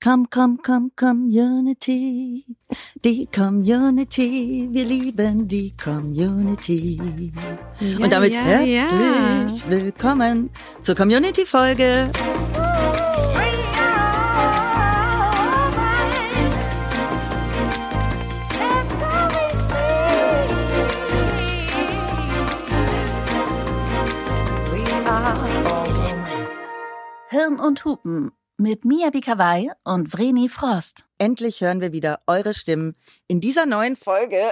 [0.00, 2.44] Komm, komm, komm, Community.
[3.02, 4.68] Die Community.
[4.70, 7.32] Wir lieben die Community.
[7.80, 9.70] Ja, Und damit ja, herzlich ja.
[9.70, 10.50] willkommen
[10.82, 12.12] zur Community-Folge.
[27.30, 31.04] Hirn und Hupen mit Mia Bikawai und Vreni Frost.
[31.16, 32.96] Endlich hören wir wieder eure Stimmen
[33.28, 34.50] in dieser neuen Folge.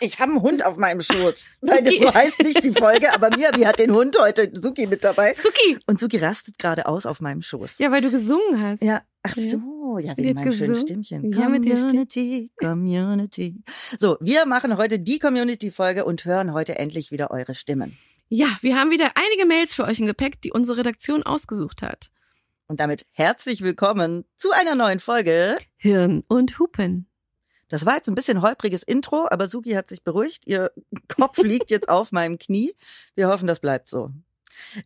[0.00, 1.46] Ich habe einen Hund auf meinem Schoß.
[1.60, 5.04] Weil das so heißt nicht die Folge, aber Miabi hat den Hund heute, Suki, mit
[5.04, 5.34] dabei.
[5.34, 5.78] Suki!
[5.86, 7.78] Und Suki rastet gerade aus auf meinem Schoß.
[7.78, 8.82] Ja, weil du gesungen hast.
[8.82, 11.04] Ja, ach so, ja, wegen meinem schönen gesungen.
[11.04, 11.32] Stimmchen.
[11.32, 11.86] Ja, der Stimme.
[11.86, 13.62] Community, Community.
[14.00, 17.96] So, wir machen heute die Community-Folge und hören heute endlich wieder eure Stimmen.
[18.28, 22.10] Ja, wir haben wieder einige Mails für euch im Gepäck, die unsere Redaktion ausgesucht hat.
[22.66, 25.58] Und damit herzlich willkommen zu einer neuen Folge.
[25.76, 27.06] Hirn und Hupen.
[27.68, 30.46] Das war jetzt ein bisschen holpriges Intro, aber Suki hat sich beruhigt.
[30.46, 30.70] Ihr
[31.08, 32.74] Kopf liegt jetzt auf meinem Knie.
[33.14, 34.10] Wir hoffen, das bleibt so.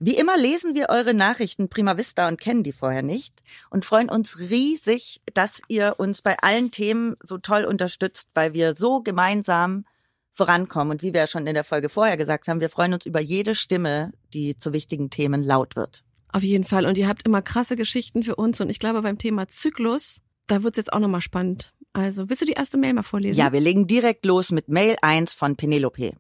[0.01, 3.35] Wie immer lesen wir eure Nachrichten prima vista und kennen die vorher nicht
[3.71, 8.75] und freuen uns riesig, dass ihr uns bei allen Themen so toll unterstützt, weil wir
[8.75, 9.85] so gemeinsam
[10.33, 10.91] vorankommen.
[10.91, 13.21] Und wie wir ja schon in der Folge vorher gesagt haben, wir freuen uns über
[13.21, 16.03] jede Stimme, die zu wichtigen Themen laut wird.
[16.33, 16.87] Auf jeden Fall.
[16.87, 18.61] Und ihr habt immer krasse Geschichten für uns.
[18.61, 21.73] Und ich glaube, beim Thema Zyklus, da wird's jetzt auch nochmal spannend.
[21.93, 23.39] Also, willst du die erste Mail mal vorlesen?
[23.39, 26.13] Ja, wir legen direkt los mit Mail 1 von Penelope.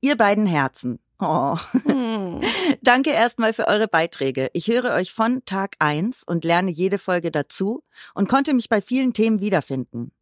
[0.00, 0.98] Ihr beiden Herzen.
[1.18, 1.56] Oh.
[1.86, 2.40] Hm.
[2.82, 4.50] Danke erstmal für eure Beiträge.
[4.52, 8.80] Ich höre euch von Tag 1 und lerne jede Folge dazu und konnte mich bei
[8.80, 10.12] vielen Themen wiederfinden.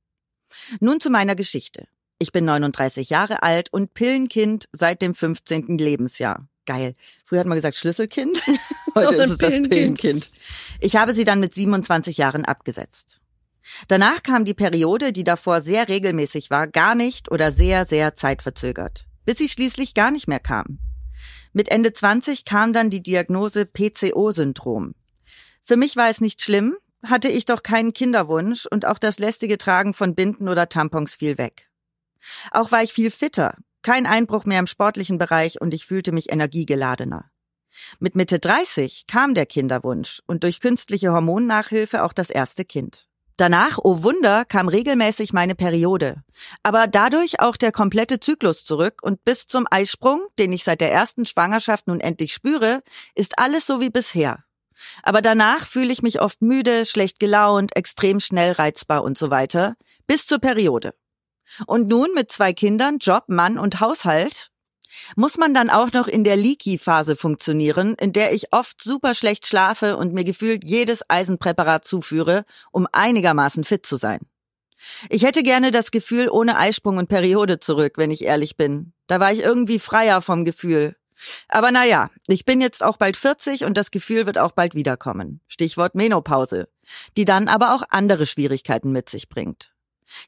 [0.80, 1.86] Nun zu meiner Geschichte.
[2.18, 5.78] Ich bin 39 Jahre alt und Pillenkind seit dem 15.
[5.78, 6.48] Lebensjahr.
[6.70, 6.94] Geil.
[7.24, 8.44] Früher hat man gesagt Schlüsselkind.
[8.94, 9.54] Heute ist es das.
[9.54, 10.30] Pillenkind.
[10.78, 13.20] Ich habe sie dann mit 27 Jahren abgesetzt.
[13.88, 19.04] Danach kam die Periode, die davor sehr regelmäßig war, gar nicht oder sehr, sehr zeitverzögert.
[19.24, 20.78] Bis sie schließlich gar nicht mehr kam.
[21.52, 24.94] Mit Ende 20 kam dann die Diagnose PCO-Syndrom.
[25.64, 29.58] Für mich war es nicht schlimm, hatte ich doch keinen Kinderwunsch und auch das lästige
[29.58, 31.68] Tragen von Binden oder Tampons fiel weg.
[32.52, 36.32] Auch war ich viel fitter, kein Einbruch mehr im sportlichen Bereich und ich fühlte mich
[36.32, 37.30] energiegeladener.
[37.98, 43.06] Mit Mitte 30 kam der Kinderwunsch und durch künstliche Hormonnachhilfe auch das erste Kind.
[43.36, 46.22] Danach, oh Wunder, kam regelmäßig meine Periode.
[46.62, 50.92] Aber dadurch auch der komplette Zyklus zurück und bis zum Eisprung, den ich seit der
[50.92, 52.82] ersten Schwangerschaft nun endlich spüre,
[53.14, 54.44] ist alles so wie bisher.
[55.02, 59.74] Aber danach fühle ich mich oft müde, schlecht gelaunt, extrem schnell reizbar und so weiter,
[60.06, 60.92] bis zur Periode.
[61.66, 64.50] Und nun mit zwei Kindern, Job, Mann und Haushalt,
[65.16, 69.46] muss man dann auch noch in der Leaky-Phase funktionieren, in der ich oft super schlecht
[69.46, 74.20] schlafe und mir gefühlt jedes Eisenpräparat zuführe, um einigermaßen fit zu sein.
[75.08, 78.92] Ich hätte gerne das Gefühl ohne Eisprung und Periode zurück, wenn ich ehrlich bin.
[79.06, 80.96] Da war ich irgendwie freier vom Gefühl.
[81.48, 85.40] Aber naja, ich bin jetzt auch bald 40 und das Gefühl wird auch bald wiederkommen.
[85.48, 86.68] Stichwort Menopause.
[87.18, 89.74] Die dann aber auch andere Schwierigkeiten mit sich bringt.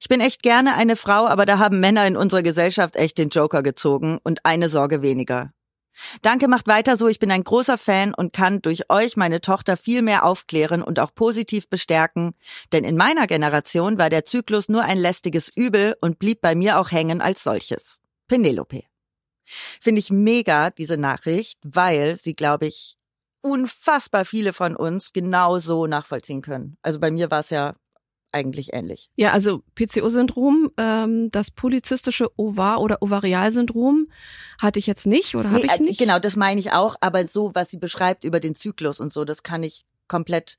[0.00, 3.28] Ich bin echt gerne eine Frau, aber da haben Männer in unserer Gesellschaft echt den
[3.28, 5.52] Joker gezogen und eine Sorge weniger.
[6.22, 7.08] Danke, macht weiter so.
[7.08, 10.98] Ich bin ein großer Fan und kann durch euch meine Tochter viel mehr aufklären und
[10.98, 12.34] auch positiv bestärken.
[12.72, 16.78] Denn in meiner Generation war der Zyklus nur ein lästiges Übel und blieb bei mir
[16.78, 18.00] auch hängen als solches.
[18.26, 18.84] Penelope.
[19.44, 22.96] Finde ich mega, diese Nachricht, weil sie, glaube ich,
[23.42, 26.76] unfassbar viele von uns genau so nachvollziehen können.
[26.80, 27.74] Also bei mir war es ja
[28.32, 29.10] eigentlich ähnlich.
[29.16, 34.08] Ja, also PCO-Syndrom, ähm, das polyzystische Ovar- oder Ovarialsyndrom
[34.58, 35.98] hatte ich jetzt nicht oder habe Nee, ich äh, nicht?
[35.98, 39.24] Genau, das meine ich auch, aber so, was sie beschreibt über den Zyklus und so,
[39.24, 40.58] das kann ich komplett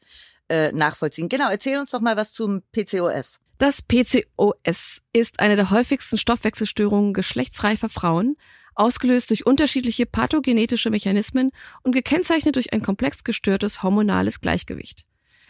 [0.49, 1.29] äh, nachvollziehen.
[1.29, 3.39] Genau, erzähl uns doch mal was zum PCOS.
[3.57, 8.35] Das PCOS ist eine der häufigsten Stoffwechselstörungen geschlechtsreifer Frauen,
[8.75, 11.51] ausgelöst durch unterschiedliche pathogenetische Mechanismen
[11.83, 15.05] und gekennzeichnet durch ein komplex gestörtes hormonales Gleichgewicht.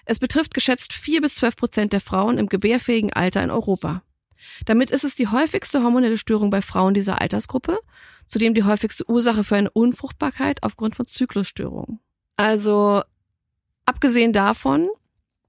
[0.05, 4.03] Es betrifft geschätzt vier bis zwölf Prozent der Frauen im gebärfähigen Alter in Europa.
[4.65, 7.79] Damit ist es die häufigste hormonelle Störung bei Frauen dieser Altersgruppe,
[8.27, 11.99] zudem die häufigste Ursache für eine Unfruchtbarkeit aufgrund von Zyklusstörungen.
[12.35, 13.03] Also,
[13.85, 14.89] abgesehen davon,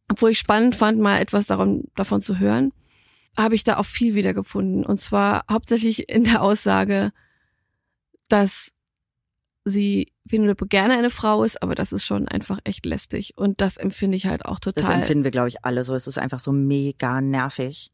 [0.08, 2.72] obwohl ich spannend fand, mal etwas darum, davon zu hören,
[3.36, 4.84] habe ich da auch viel wiedergefunden.
[4.84, 7.12] Und zwar hauptsächlich in der Aussage,
[8.28, 8.72] dass
[9.64, 13.32] sie Penelope gerne eine Frau ist, aber das ist schon einfach echt lästig.
[13.36, 15.00] Und das empfinde ich halt auch Das total.
[15.00, 15.94] empfinden wir, glaube ich, alle so.
[15.94, 17.90] Es ist einfach so mega nervig.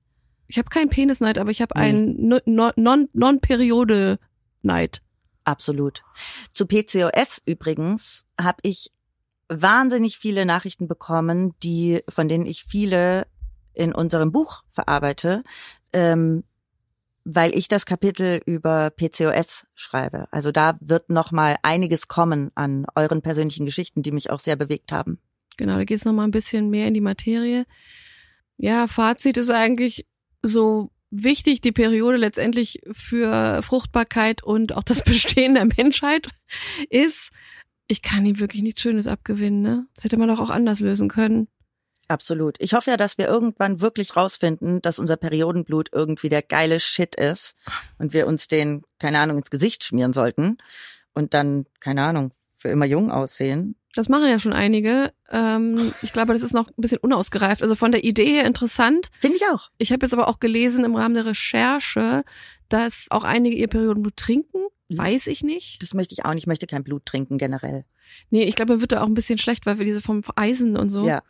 [0.49, 1.84] ich habe keinen Penisneid, aber ich habe Nee.
[1.87, 5.02] einen No- No- Non- Non-Periode-Neid.
[5.44, 6.02] Absolut.
[6.52, 8.90] Zu PCOS übrigens habe ich
[9.49, 13.26] wahnsinnig viele Nachrichten bekommen, die, von denen ich viele
[13.75, 15.43] in unserem Buch verarbeite,
[15.93, 16.44] ähm,
[17.35, 20.27] weil ich das Kapitel über PCOS schreibe.
[20.31, 24.56] Also da wird noch mal einiges kommen an euren persönlichen Geschichten, die mich auch sehr
[24.56, 25.19] bewegt haben.
[25.56, 27.67] Genau, da geht es noch mal ein bisschen mehr in die Materie.
[28.56, 30.06] Ja, Fazit ist eigentlich
[30.43, 36.29] so wichtig die Periode letztendlich für Fruchtbarkeit und auch das Bestehen der Menschheit
[36.88, 37.31] ist.
[37.88, 39.87] Ich kann ihm wirklich nichts Schönes abgewinnen, ne?
[39.94, 41.49] Das hätte man doch auch anders lösen können.
[42.11, 42.57] Absolut.
[42.59, 47.15] Ich hoffe ja, dass wir irgendwann wirklich rausfinden, dass unser Periodenblut irgendwie der geile Shit
[47.15, 47.55] ist
[48.01, 50.59] und wir uns den, keine Ahnung, ins Gesicht schmieren sollten
[51.15, 53.77] und dann, keine Ahnung, für immer jung aussehen.
[53.95, 55.12] Das machen ja schon einige.
[55.31, 57.62] Ähm, ich glaube, das ist noch ein bisschen unausgereift.
[57.62, 59.09] Also von der Idee her interessant.
[59.21, 59.71] Finde ich auch.
[59.79, 62.25] Ich habe jetzt aber auch gelesen im Rahmen der Recherche,
[62.69, 64.59] dass auch einige ihr Periodenblut trinken.
[64.89, 65.81] Weiß ich nicht.
[65.81, 66.43] Das möchte ich auch nicht.
[66.43, 67.85] Ich möchte kein Blut trinken generell.
[68.31, 70.77] Nee, ich glaube, mir wird da auch ein bisschen schlecht, weil wir diese vom Eisen
[70.77, 71.07] und so.
[71.07, 71.23] Ja.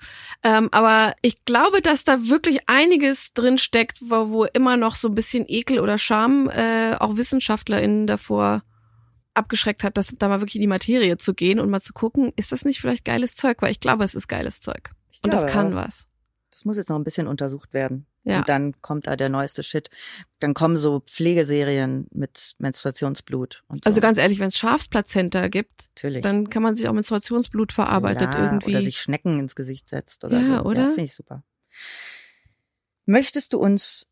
[0.42, 5.08] Ähm, aber ich glaube, dass da wirklich einiges drin steckt, wo, wo immer noch so
[5.08, 8.62] ein bisschen Ekel oder Scham äh, auch WissenschaftlerInnen davor
[9.34, 12.32] abgeschreckt hat, das da mal wirklich in die Materie zu gehen und mal zu gucken,
[12.36, 13.58] ist das nicht vielleicht geiles Zeug?
[13.60, 14.90] Weil ich glaube, es ist geiles Zeug.
[15.10, 15.86] Ich Und das glaube kann auch.
[15.86, 16.06] was.
[16.50, 18.06] Das muss jetzt noch ein bisschen untersucht werden.
[18.24, 18.40] Ja.
[18.40, 19.88] Und dann kommt da der neueste Shit.
[20.40, 23.62] Dann kommen so Pflegeserien mit Menstruationsblut.
[23.68, 23.88] Und so.
[23.88, 26.22] Also ganz ehrlich, wenn es Schafsplazenta gibt, Natürlich.
[26.22, 28.70] dann kann man sich auch Menstruationsblut verarbeitet ja, irgendwie.
[28.72, 30.64] Oder sich Schnecken ins Gesicht setzt oder Ja, so.
[30.64, 30.82] oder?
[30.82, 31.42] Ja, finde ich super.
[33.06, 34.06] Möchtest du uns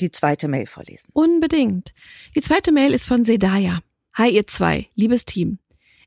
[0.00, 1.10] die zweite Mail vorlesen?
[1.12, 1.92] Unbedingt.
[2.34, 3.80] Die zweite Mail ist von Sedaya.
[4.14, 5.58] Hi ihr zwei, liebes Team.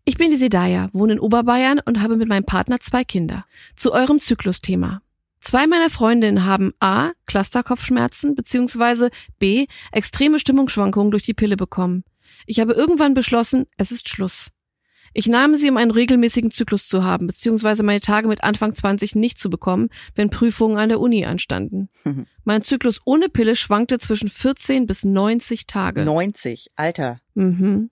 [0.04, 3.46] Ich bin die Sedaya, wohne in Oberbayern und habe mit meinem Partner zwei Kinder.
[3.76, 5.02] Zu eurem Zyklusthema.
[5.46, 7.12] Zwei meiner Freundinnen haben A.
[7.28, 9.10] Clusterkopfschmerzen bzw.
[9.38, 9.68] B.
[9.92, 12.04] extreme Stimmungsschwankungen durch die Pille bekommen.
[12.48, 14.50] Ich habe irgendwann beschlossen, es ist Schluss.
[15.14, 19.14] Ich nahm sie, um einen regelmäßigen Zyklus zu haben, beziehungsweise meine Tage mit Anfang 20
[19.14, 21.90] nicht zu bekommen, wenn Prüfungen an der Uni anstanden.
[22.44, 26.06] Mein Zyklus ohne Pille schwankte zwischen 14 bis 90 Tage.
[26.06, 27.20] 90, Alter.
[27.36, 27.92] Mhm.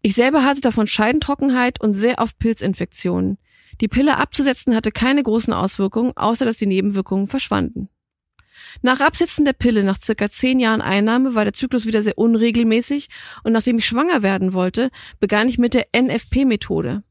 [0.00, 3.36] Ich selber hatte davon Scheidentrockenheit und sehr oft Pilzinfektionen.
[3.80, 7.88] Die Pille abzusetzen hatte keine großen Auswirkungen, außer dass die Nebenwirkungen verschwanden.
[8.82, 13.08] Nach Absetzen der Pille nach circa zehn Jahren Einnahme war der Zyklus wieder sehr unregelmäßig
[13.42, 14.90] und nachdem ich schwanger werden wollte,
[15.20, 17.02] begann ich mit der NFP-Methode.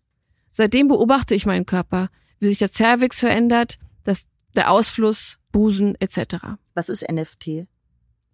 [0.52, 4.26] Seitdem beobachte ich meinen Körper, wie sich der Zervix verändert, das,
[4.56, 6.58] der Ausfluss, Busen etc.
[6.74, 7.68] Was ist NFT?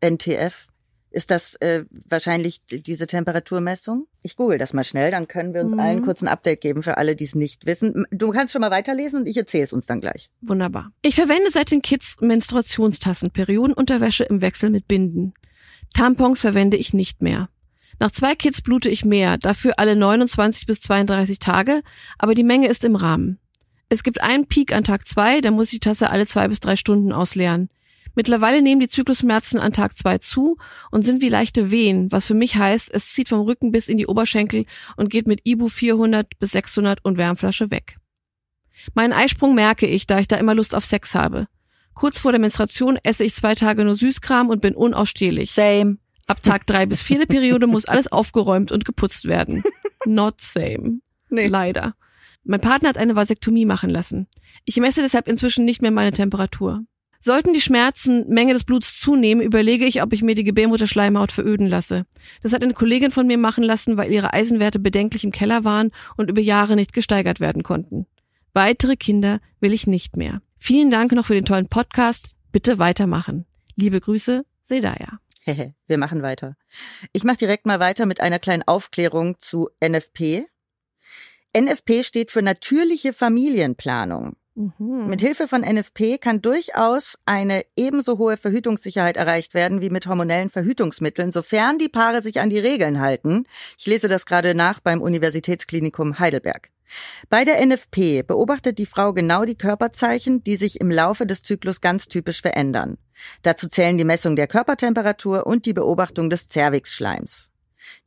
[0.01, 0.68] NTF?
[1.11, 4.05] Ist das äh, wahrscheinlich diese Temperaturmessung?
[4.21, 5.79] Ich google das mal schnell, dann können wir uns Mhm.
[5.79, 8.05] allen kurz ein Update geben für alle, die es nicht wissen.
[8.11, 10.29] Du kannst schon mal weiterlesen und ich erzähle es uns dann gleich.
[10.41, 10.91] Wunderbar.
[11.01, 15.33] Ich verwende seit den Kids Menstruationstassen, Periodenunterwäsche im Wechsel mit Binden.
[15.95, 17.49] Tampons verwende ich nicht mehr.
[17.99, 21.81] Nach zwei Kids blute ich mehr, dafür alle 29 bis 32 Tage,
[22.17, 23.39] aber die Menge ist im Rahmen.
[23.89, 26.59] Es gibt einen Peak an Tag zwei, da muss ich die Tasse alle zwei bis
[26.59, 27.69] drei Stunden ausleeren.
[28.19, 30.57] Mittlerweile nehmen die Zyklusschmerzen an Tag zwei zu
[30.91, 33.95] und sind wie leichte Wehen, was für mich heißt, es zieht vom Rücken bis in
[33.95, 34.65] die Oberschenkel
[34.97, 37.95] und geht mit Ibu 400 bis 600 und Wärmflasche weg.
[38.93, 41.47] Meinen Eisprung merke ich, da ich da immer Lust auf Sex habe.
[41.93, 45.53] Kurz vor der Menstruation esse ich zwei Tage nur Süßkram und bin unausstehlich.
[45.53, 45.99] Same.
[46.27, 49.63] Ab Tag drei bis vier der Periode muss alles aufgeräumt und geputzt werden.
[50.05, 50.99] Not same.
[51.29, 51.47] Nee.
[51.47, 51.95] Leider.
[52.43, 54.27] Mein Partner hat eine Vasektomie machen lassen.
[54.65, 56.83] Ich messe deshalb inzwischen nicht mehr meine Temperatur.
[57.21, 61.67] Sollten die Schmerzen Menge des Bluts zunehmen, überlege ich, ob ich mir die Gebärmutterschleimhaut veröden
[61.67, 62.05] lasse.
[62.41, 65.91] Das hat eine Kollegin von mir machen lassen, weil ihre Eisenwerte bedenklich im Keller waren
[66.15, 68.05] und über Jahre nicht gesteigert werden konnten.
[68.53, 70.41] Weitere Kinder will ich nicht mehr.
[70.57, 72.29] Vielen Dank noch für den tollen Podcast.
[72.51, 73.45] Bitte weitermachen.
[73.75, 75.19] Liebe Grüße, Sedaya.
[75.41, 76.55] Hehe, wir machen weiter.
[77.11, 80.45] Ich mache direkt mal weiter mit einer kleinen Aufklärung zu NFP.
[81.57, 84.35] NFP steht für natürliche Familienplanung.
[84.59, 85.07] Mhm.
[85.07, 90.49] Mit Hilfe von NFP kann durchaus eine ebenso hohe Verhütungssicherheit erreicht werden wie mit hormonellen
[90.49, 93.45] Verhütungsmitteln, sofern die Paare sich an die Regeln halten.
[93.77, 96.71] Ich lese das gerade nach beim Universitätsklinikum Heidelberg.
[97.29, 101.79] Bei der NFP beobachtet die Frau genau die Körperzeichen, die sich im Laufe des Zyklus
[101.79, 102.97] ganz typisch verändern.
[103.43, 107.51] Dazu zählen die Messung der Körpertemperatur und die Beobachtung des Zervixschleims.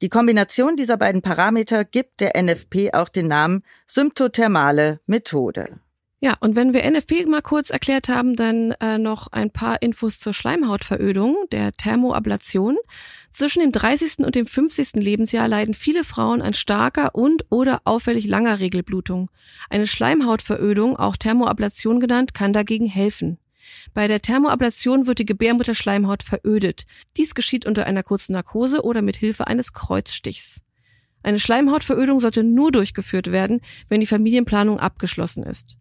[0.02, 5.80] Die Kombination dieser beiden Parameter gibt der NFP auch den Namen symptothermale Methode.
[6.25, 10.21] Ja, und wenn wir NFP mal kurz erklärt haben, dann äh, noch ein paar Infos
[10.21, 12.76] zur Schleimhautverödung, der Thermoablation.
[13.33, 14.19] Zwischen dem 30.
[14.19, 15.02] und dem 50.
[15.02, 19.31] Lebensjahr leiden viele Frauen an starker und oder auffällig langer Regelblutung.
[19.69, 23.38] Eine Schleimhautverödung, auch Thermoablation genannt, kann dagegen helfen.
[23.93, 26.87] Bei der Thermoablation wird die Gebärmutterschleimhaut verödet.
[27.17, 30.61] Dies geschieht unter einer kurzen Narkose oder mit Hilfe eines Kreuzstichs.
[31.25, 35.76] Eine Schleimhautverödung sollte nur durchgeführt werden, wenn die Familienplanung abgeschlossen ist.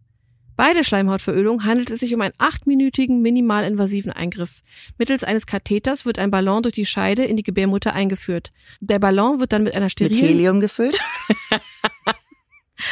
[0.56, 4.60] Bei der Schleimhautverödung handelt es sich um einen achtminütigen minimalinvasiven Eingriff.
[4.98, 8.52] Mittels eines Katheters wird ein Ballon durch die Scheide in die Gebärmutter eingeführt.
[8.80, 11.00] Der Ballon wird dann mit einer Mit sterilen Helium gefüllt.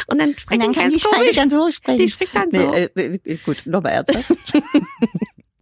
[0.06, 1.36] und dann, spricht die ganz Scheide komisch.
[1.36, 1.98] ganz hoch sprechen.
[1.98, 2.70] Die spricht dann so.
[2.94, 4.32] Nee, äh, gut, nochmal ernsthaft.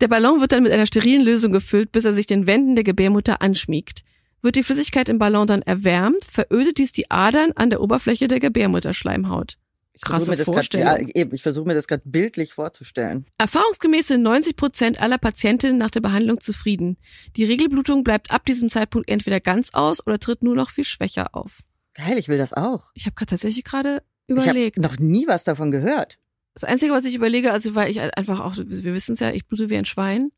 [0.00, 2.84] Der Ballon wird dann mit einer sterilen Lösung gefüllt, bis er sich den Wänden der
[2.84, 4.04] Gebärmutter anschmiegt.
[4.42, 8.38] Wird die Flüssigkeit im Ballon dann erwärmt, verödet dies die Adern an der Oberfläche der
[8.38, 9.58] Gebärmutterschleimhaut.
[10.00, 13.26] Ich versuche Krasse grad, ja, eben, ich versuche mir das gerade bildlich vorzustellen.
[13.38, 16.96] Erfahrungsgemäß sind 90 Prozent aller Patientinnen nach der Behandlung zufrieden.
[17.36, 21.34] Die Regelblutung bleibt ab diesem Zeitpunkt entweder ganz aus oder tritt nur noch viel schwächer
[21.34, 21.60] auf.
[21.94, 22.90] Geil, ich will das auch.
[22.94, 24.78] Ich habe gerade tatsächlich gerade Ich habe überlegt.
[24.78, 26.18] noch nie was davon gehört.
[26.54, 29.30] Das Einzige, was ich überlege, also weil ich halt einfach auch, wir wissen es ja,
[29.32, 30.30] ich blute wie ein Schwein.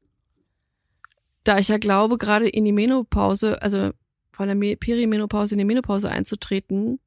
[1.45, 3.91] Da ich ja glaube, gerade in die Menopause, also
[4.33, 6.99] von der Me- Perimenopause in die Menopause einzutreten,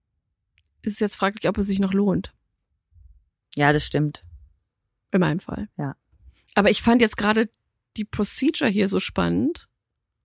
[0.81, 2.33] ist es jetzt fraglich, ob es sich noch lohnt.
[3.55, 4.24] Ja, das stimmt.
[5.12, 5.67] In meinem Fall.
[5.77, 5.95] Ja.
[6.55, 7.50] Aber ich fand jetzt gerade
[7.98, 9.67] die Procedure hier so spannend.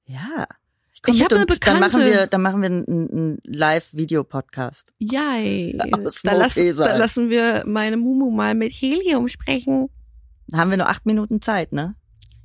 [0.07, 0.47] Ja.
[0.95, 4.95] Ich mit hab eine und Dann machen Bekannte- wir, dann machen wir einen, einen Live-Video-Podcast.
[4.99, 5.79] Yay.
[5.93, 9.89] Aus Da, lass, da lassen wir meine Mumu mal mit Helium sprechen.
[10.49, 11.95] Dann haben wir nur acht Minuten Zeit, ne?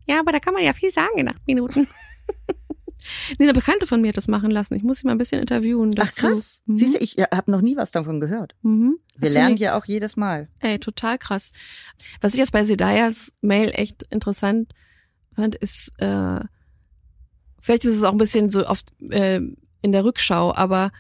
[0.06, 1.88] Ja, aber da kann man ja viel sagen in acht Minuten.
[3.40, 4.76] nee, eine Bekannte von mir hat das machen lassen.
[4.76, 5.92] Ich muss sie mal ein bisschen interviewen.
[6.00, 6.28] Ach Dazu.
[6.28, 6.62] krass.
[6.66, 6.76] Mhm.
[6.78, 8.56] Siehst du, ich habe noch nie was davon gehört.
[8.62, 8.98] Mhm.
[9.18, 10.50] Wir Hat lernen ja auch jedes Mal.
[10.60, 11.52] Ey, total krass.
[12.22, 14.74] Was ich jetzt bei Sedayas Mail echt interessant
[15.36, 16.40] fand, ist, äh,
[17.62, 19.40] vielleicht ist es auch ein bisschen so oft äh,
[19.82, 20.92] in der Rückschau, aber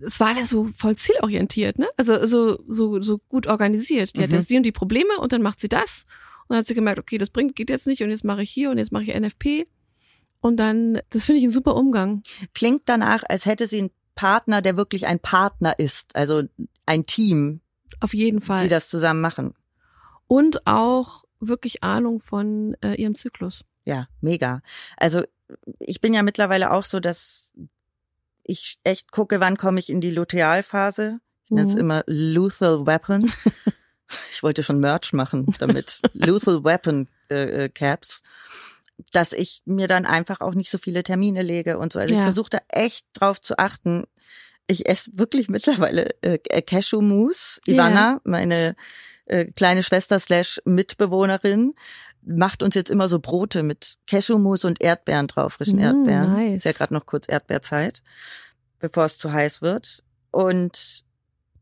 [0.00, 1.88] es war alles so voll zielorientiert, ne?
[1.96, 4.16] Also so, so, so gut organisiert.
[4.16, 4.36] Die hat Mhm.
[4.36, 6.04] jetzt die und die Probleme und dann macht sie das.
[6.42, 8.50] Und dann hat sie gemerkt, okay, das bringt, geht jetzt nicht und jetzt mache ich
[8.50, 9.66] hier und jetzt mache ich NFP.
[10.44, 12.22] Und dann, das finde ich ein super Umgang.
[12.54, 16.14] Klingt danach, als hätte sie einen Partner, der wirklich ein Partner ist.
[16.14, 16.42] Also
[16.84, 17.62] ein Team,
[18.00, 18.68] Auf jeden die Fall.
[18.68, 19.54] das zusammen machen.
[20.26, 23.64] Und auch wirklich Ahnung von äh, ihrem Zyklus.
[23.86, 24.60] Ja, mega.
[24.98, 25.22] Also
[25.78, 27.50] ich bin ja mittlerweile auch so, dass
[28.42, 31.20] ich echt gucke, wann komme ich in die Lutealphase.
[31.46, 31.80] Ich nenne es Mhm.
[31.80, 33.32] immer Lethal Weapon.
[34.30, 36.02] ich wollte schon Merch machen damit.
[36.12, 38.22] Lethal Weapon äh, äh, Caps.
[39.14, 41.98] Dass ich mir dann einfach auch nicht so viele Termine lege und so.
[42.00, 42.24] Also ich Ja.
[42.24, 44.04] versuche da echt drauf zu achten.
[44.66, 47.60] Ich esse wirklich mittlerweile äh, Cashew-Mousse.
[47.66, 47.74] Ja.
[47.74, 48.74] Ivana, meine
[49.26, 51.74] äh, kleine Schwester slash Mitbewohnerin,
[52.22, 56.32] macht uns jetzt immer so Brote mit Cashewmus und Erdbeeren drauf, frischen Mm, Erdbeeren.
[56.32, 56.56] nice.
[56.56, 58.02] Ist ja gerade noch kurz Erdbeerzeit,
[58.80, 60.02] bevor es zu heiß wird.
[60.30, 61.04] Und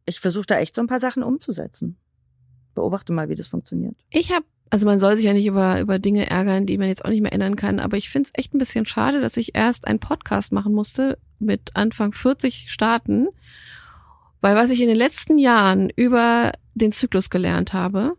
[0.07, 1.99] ich versuche da echt so ein paar Sachen umzusetzen.
[2.75, 3.97] Beobachte mal, wie das funktioniert.
[4.11, 7.05] Ich habe, also man soll sich ja nicht über, über Dinge ärgern, die man jetzt
[7.05, 9.55] auch nicht mehr ändern kann, aber ich finde es echt ein bisschen schade, dass ich
[9.55, 13.29] erst einen Podcast machen musste mit Anfang 40 Starten,
[14.41, 18.17] weil was ich in den letzten Jahren über den Zyklus gelernt habe,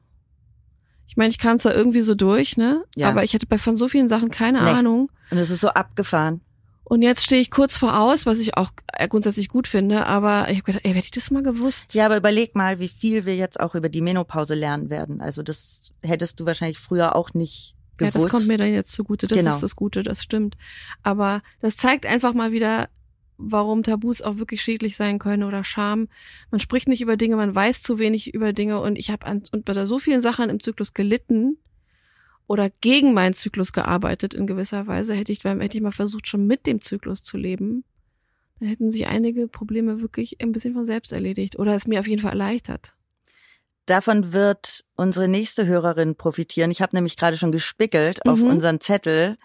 [1.08, 2.84] ich meine, ich kam zwar irgendwie so durch, ne?
[2.96, 3.10] Ja.
[3.10, 4.70] Aber ich hatte bei von so vielen Sachen keine Nee.
[4.70, 5.12] Ahnung.
[5.32, 6.42] Und es ist so abgefahren.
[6.86, 10.58] Und jetzt stehe ich kurz voraus, was ich auch äh, grundsätzlich gut finde, aber ich
[10.58, 11.94] habe gedacht, ey, hätte ich das mal gewusst?
[11.94, 15.22] Ja, aber überleg mal, wie viel wir jetzt auch über die Menopause lernen werden.
[15.22, 18.26] Also das hättest du wahrscheinlich früher auch nicht Ja, gewusst.
[18.26, 19.28] das kommt mir dann jetzt zugute.
[19.28, 19.52] Das Genau.
[19.56, 20.58] ist das Gute, das stimmt.
[21.04, 22.90] Aber das zeigt einfach mal wieder,
[23.38, 26.10] warum Tabus auch wirklich schädlich sein können oder Scham.
[26.52, 29.44] Man spricht nicht über Dinge, man weiß zu wenig über Dinge und ich habe an
[29.52, 31.58] und bei so vielen Sachen im Zyklus gelitten
[32.48, 35.14] oder gegen meinen Zyklus gearbeitet in gewisser Weise.
[35.14, 37.84] Hätte ich, hätte ich mal versucht, schon mit dem Zyklus zu leben,
[38.60, 42.08] dann hätten sich einige Probleme wirklich ein bisschen von selbst erledigt oder es mir auf
[42.08, 42.94] jeden Fall erleichtert.
[43.86, 46.72] Davon wird unsere nächste Hörerin profitieren.
[46.72, 48.48] Ich habe nämlich gerade schon gespickelt auf Mhm.
[48.48, 49.38] unseren Zettel.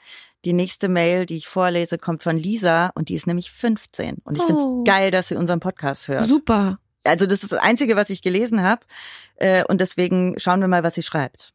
[0.44, 4.18] Die nächste Mail, die ich vorlese, kommt von Lisa und die ist nämlich 15.
[4.22, 4.84] Und ich Oh.
[4.84, 6.22] geil, dass sie unseren Podcast hört.
[6.22, 6.78] Super.
[7.02, 8.82] Also das ist das Einzige, was ich gelesen habe.
[9.36, 11.52] Äh, und deswegen schauen wir mal, was sie schreibt.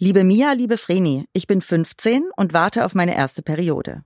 [0.00, 4.04] Liebe Mia, liebe Vreni, ich bin 15 und warte auf meine erste Periode.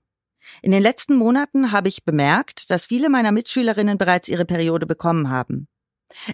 [0.63, 5.29] In den letzten Monaten habe ich bemerkt, dass viele meiner Mitschülerinnen bereits ihre Periode bekommen
[5.29, 5.69] haben.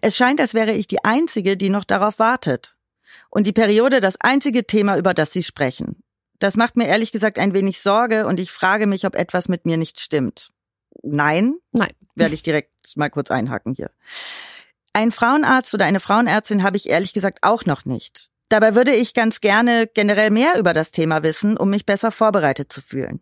[0.01, 2.77] Es scheint, als wäre ich die Einzige, die noch darauf wartet.
[3.31, 6.05] Und die Periode das einzige Thema, über das sie sprechen.
[6.39, 9.67] Das macht mir ehrlich gesagt ein wenig Sorge und ich frage mich, ob etwas mit
[9.67, 10.53] mir nicht stimmt.
[11.03, 11.91] Nein, Nein.
[12.15, 13.91] werde ich direkt mal kurz einhaken hier.
[14.93, 18.31] Einen Frauenarzt oder eine Frauenärztin habe ich ehrlich gesagt auch noch nicht.
[18.49, 22.73] Dabei würde ich ganz gerne generell mehr über das Thema wissen, um mich besser vorbereitet
[22.73, 23.21] zu fühlen.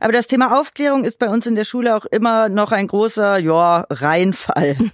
[0.00, 3.38] Aber das Thema Aufklärung ist bei uns in der Schule auch immer noch ein großer,
[3.38, 4.76] ja, Reinfall.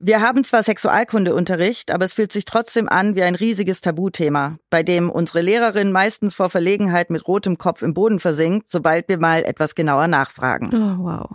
[0.00, 4.82] Wir haben zwar Sexualkundeunterricht, aber es fühlt sich trotzdem an wie ein riesiges Tabuthema, bei
[4.82, 9.44] dem unsere Lehrerin meistens vor Verlegenheit mit rotem Kopf im Boden versinkt, sobald wir mal
[9.44, 10.68] etwas genauer nachfragen.
[10.74, 11.30] Oh, wow.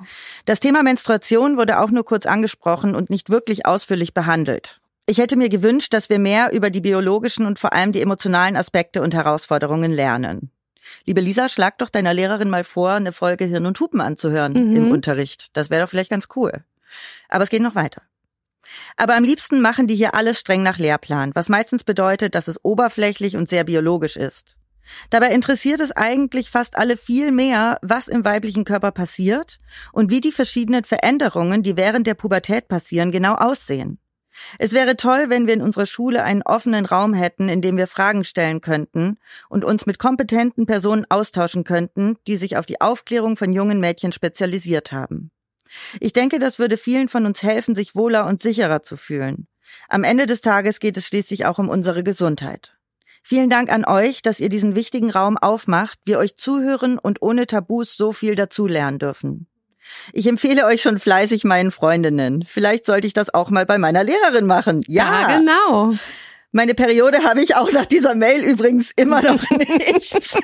[0.46, 4.82] Das Thema Menstruation wurde auch nur kurz angesprochen und nicht wirklich ausführlich behandelt.
[5.10, 8.56] Ich hätte mir gewünscht, dass wir mehr über die biologischen und vor allem die emotionalen
[8.56, 10.52] Aspekte und Herausforderungen lernen.
[11.04, 14.76] Liebe Lisa, schlag doch deiner Lehrerin mal vor, eine Folge Hirn und Hupen anzuhören Mhm.
[14.76, 15.58] im Unterricht.
[15.58, 16.64] Das wäre doch vielleicht ganz cool.
[17.28, 18.04] Aber es geht noch weiter.
[18.98, 22.64] Aber am liebsten machen die hier alles streng nach Lehrplan, was meistens bedeutet, dass es
[22.64, 24.58] oberflächlich und sehr biologisch ist.
[25.10, 29.60] Dabei interessiert es eigentlich fast alle viel mehr, was im weiblichen Körper passiert
[29.92, 33.98] und wie die verschiedenen Veränderungen, die während der Pubertät passieren, genau aussehen.
[34.58, 37.88] Es wäre toll, wenn wir in unserer Schule einen offenen Raum hätten, in dem wir
[37.88, 39.18] Fragen stellen könnten
[39.50, 44.12] und uns mit kompetenten Personen austauschen könnten, die sich auf die Aufklärung von jungen Mädchen
[44.12, 45.32] spezialisiert haben.
[46.00, 49.48] Ich denke, das würde vielen von uns helfen, sich wohler und sicherer zu fühlen.
[49.88, 52.76] Am Ende des Tages geht es schließlich auch um unsere Gesundheit.
[53.22, 57.48] Vielen Dank an euch, dass ihr diesen wichtigen Raum aufmacht, wir euch zuhören und ohne
[57.48, 59.49] Tabus so viel dazulernen dürfen.
[60.14, 62.44] Ich empfehle euch schon fleißig meinen Freundinnen.
[62.48, 64.82] Vielleicht sollte ich das auch mal bei meiner Lehrerin machen.
[64.88, 65.92] Ja, Ja, genau.
[66.52, 70.38] meine Periode habe ich auch nach dieser Mail übrigens immer noch nicht.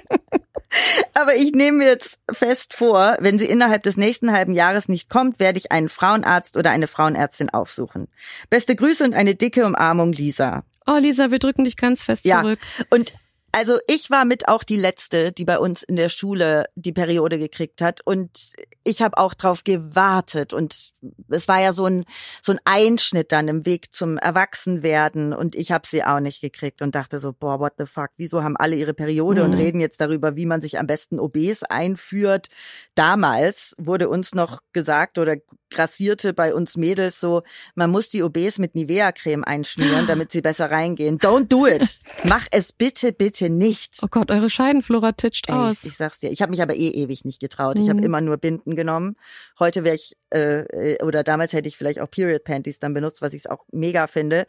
[1.14, 5.10] Aber ich nehme mir jetzt fest vor, wenn sie innerhalb des nächsten halben Jahres nicht
[5.10, 8.08] kommt, werde ich einen Frauenarzt oder eine Frauenärztin aufsuchen.
[8.50, 10.64] Beste Grüße und eine dicke Umarmung, Lisa.
[10.86, 12.42] Oh, Lisa, wir drücken dich ganz fest Ja.
[12.42, 12.60] zurück.
[12.90, 13.14] Und
[13.56, 17.40] also ich war mit auch die letzte, die bei uns in der Schule die Periode
[17.40, 18.52] gekriegt hat und
[18.84, 20.92] ich habe auch drauf gewartet und
[21.30, 22.04] es war ja so ein
[22.42, 26.82] so ein Einschnitt dann im Weg zum Erwachsenwerden und ich habe sie auch nicht gekriegt
[26.82, 29.58] und dachte so boah what the fuck, wieso haben alle ihre Periode und Mhm.
[29.58, 32.48] reden jetzt darüber, wie man sich am besten OBs einführt.
[32.94, 35.38] Damals wurde uns noch gesagt oder
[35.70, 37.44] grassierte bei uns Mädels so,
[37.74, 41.20] man muss die OBs mit Nivea Creme einschmieren, damit sie besser reingehen.
[41.20, 42.00] Don't do it.
[42.26, 43.98] Mach es bitte bitte nicht.
[44.02, 45.84] Oh Gott, eure Scheidenflora titscht Ey, aus.
[45.84, 47.78] ich, sag's dir, ich habe mich aber eh ewig nicht getraut.
[47.80, 48.06] Ich habe Mhm.
[48.06, 49.16] immer nur Binden genommen.
[49.60, 50.62] Heute wäre ich äh,
[50.94, 54.08] äh, oder damals hätte ich vielleicht auch Period Panties dann benutzt, was ich auch mega
[54.08, 54.46] finde.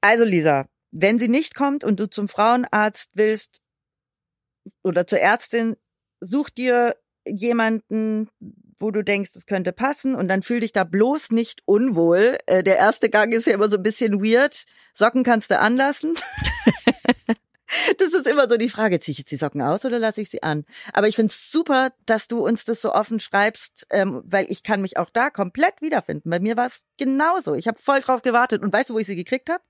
[0.00, 3.60] Also Lisa, wenn sie nicht kommt und du zum Frauenarzt willst
[4.82, 5.76] oder zur Ärztin,
[6.20, 8.28] such dir jemanden,
[8.78, 12.36] wo du denkst, es könnte passen und dann fühl dich da bloß nicht unwohl.
[12.46, 14.64] Äh, der erste Gang ist ja immer so ein bisschen weird.
[14.92, 16.14] Socken kannst du anlassen.
[17.98, 20.30] Das ist immer so die Frage, ziehe ich jetzt die Socken aus oder lasse ich
[20.30, 20.64] sie an?
[20.92, 24.62] Aber ich finde es super, dass du uns das so offen schreibst, ähm, weil ich
[24.62, 26.30] kann mich auch da komplett wiederfinden.
[26.30, 27.54] Bei mir war es genauso.
[27.54, 28.62] Ich habe voll drauf gewartet.
[28.62, 29.62] Und weißt du, wo ich sie gekriegt habe?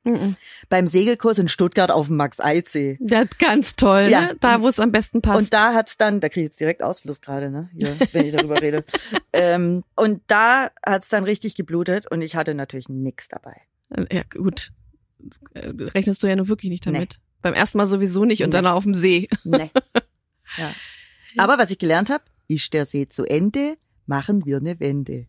[0.68, 2.98] Beim Segelkurs in Stuttgart auf dem Max-Eid-See.
[3.00, 4.08] Ja, ganz toll.
[4.10, 4.20] Ja.
[4.22, 4.36] Ne?
[4.40, 5.38] Da, wo es am besten passt.
[5.38, 7.70] Und da hat's dann, da kriege ich jetzt direkt Ausfluss gerade, ne?
[7.76, 8.84] Hier, wenn ich darüber rede.
[9.34, 13.56] Ähm, und da hat's dann richtig geblutet und ich hatte natürlich nix dabei.
[14.10, 14.72] ja, gut.
[15.54, 17.18] Äh, Rechnest du ja nur wirklich nicht damit.
[17.42, 18.52] Beim ersten Mal sowieso nicht und Nee.
[18.52, 19.28] dann auf dem See.
[19.44, 19.70] Nee.
[20.58, 20.70] Ja.
[21.38, 25.26] Aber was ich gelernt habe, ist der See zu Ende, machen wir eine Wende.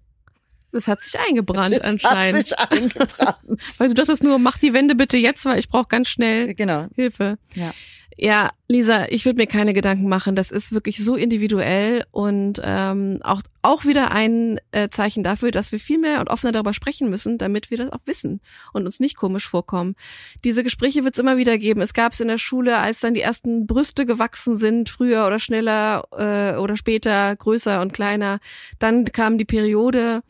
[0.74, 2.36] Das hat sich eingebrannt Das anscheinend.
[2.36, 3.62] hat sich eingebrannt.
[3.78, 6.88] Weil du dachtest nur, mach die Wende bitte jetzt, weil ich brauche ganz schnell genau.
[6.96, 7.38] Hilfe.
[7.54, 7.74] Ja.
[8.18, 10.36] Ja, Lisa, ich würde mir keine Gedanken machen.
[10.36, 15.72] Das ist wirklich so individuell und ähm, auch auch wieder ein äh, Zeichen dafür, dass
[15.72, 18.42] wir viel mehr und offener darüber sprechen müssen, damit wir das auch wissen
[18.74, 19.96] und uns nicht komisch vorkommen.
[20.44, 21.82] Diese Gespräche wird es immer wieder geben.
[21.82, 25.40] Es gab es in der Schule, als dann die ersten Brüste gewachsen sind, früher oder
[25.40, 28.40] schneller äh, oder später, größer und kleiner.
[28.80, 30.22] Dann kam die Periode.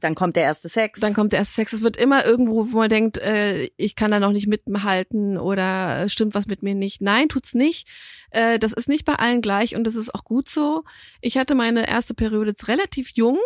[0.00, 1.00] Dann kommt der erste Sex.
[1.00, 1.72] Dann kommt der erste Sex.
[1.72, 6.02] Es wird immer irgendwo, wo man denkt, äh, ich kann da noch nicht mithalten oder
[6.04, 7.00] äh, stimmt was mit mir nicht.
[7.00, 7.86] Nein, tut's nicht.
[8.30, 10.84] Äh, das ist nicht bei allen gleich und das ist auch gut so.
[11.20, 13.38] Ich hatte meine erste Periode jetzt relativ jung.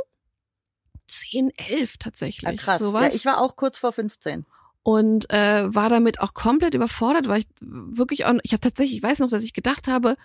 [1.06, 2.50] 10, 11 tatsächlich.
[2.50, 2.80] ja, krass.
[2.80, 3.04] Sowas.
[3.04, 4.46] Ja, ich war auch kurz vor 15.
[4.82, 9.02] und äh, war damit auch komplett überfordert, weil ich wirklich auch, ich habe tatsächlich, ich
[9.02, 10.16] weiß noch, dass ich gedacht habe,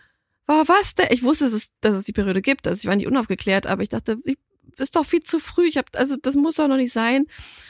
[0.45, 1.11] war was der?
[1.11, 3.83] Ich wusste, dass es, dass es die Periode gibt, also ich war nicht unaufgeklärt, aber
[3.83, 4.37] ich dachte, ich,
[4.77, 5.67] ist doch viel zu früh.
[5.67, 7.25] Ich habe, also das muss doch noch nicht sein.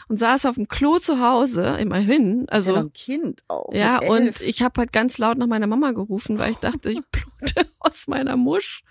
[0.07, 2.45] Und saß auf dem Klo zu Hause, immerhin.
[2.49, 3.73] Also ja, ein Kind auch.
[3.73, 7.01] ja, und ich habe halt ganz laut nach meiner Mama gerufen, weil ich dachte, ich
[7.12, 8.83] blute aus meiner Musch.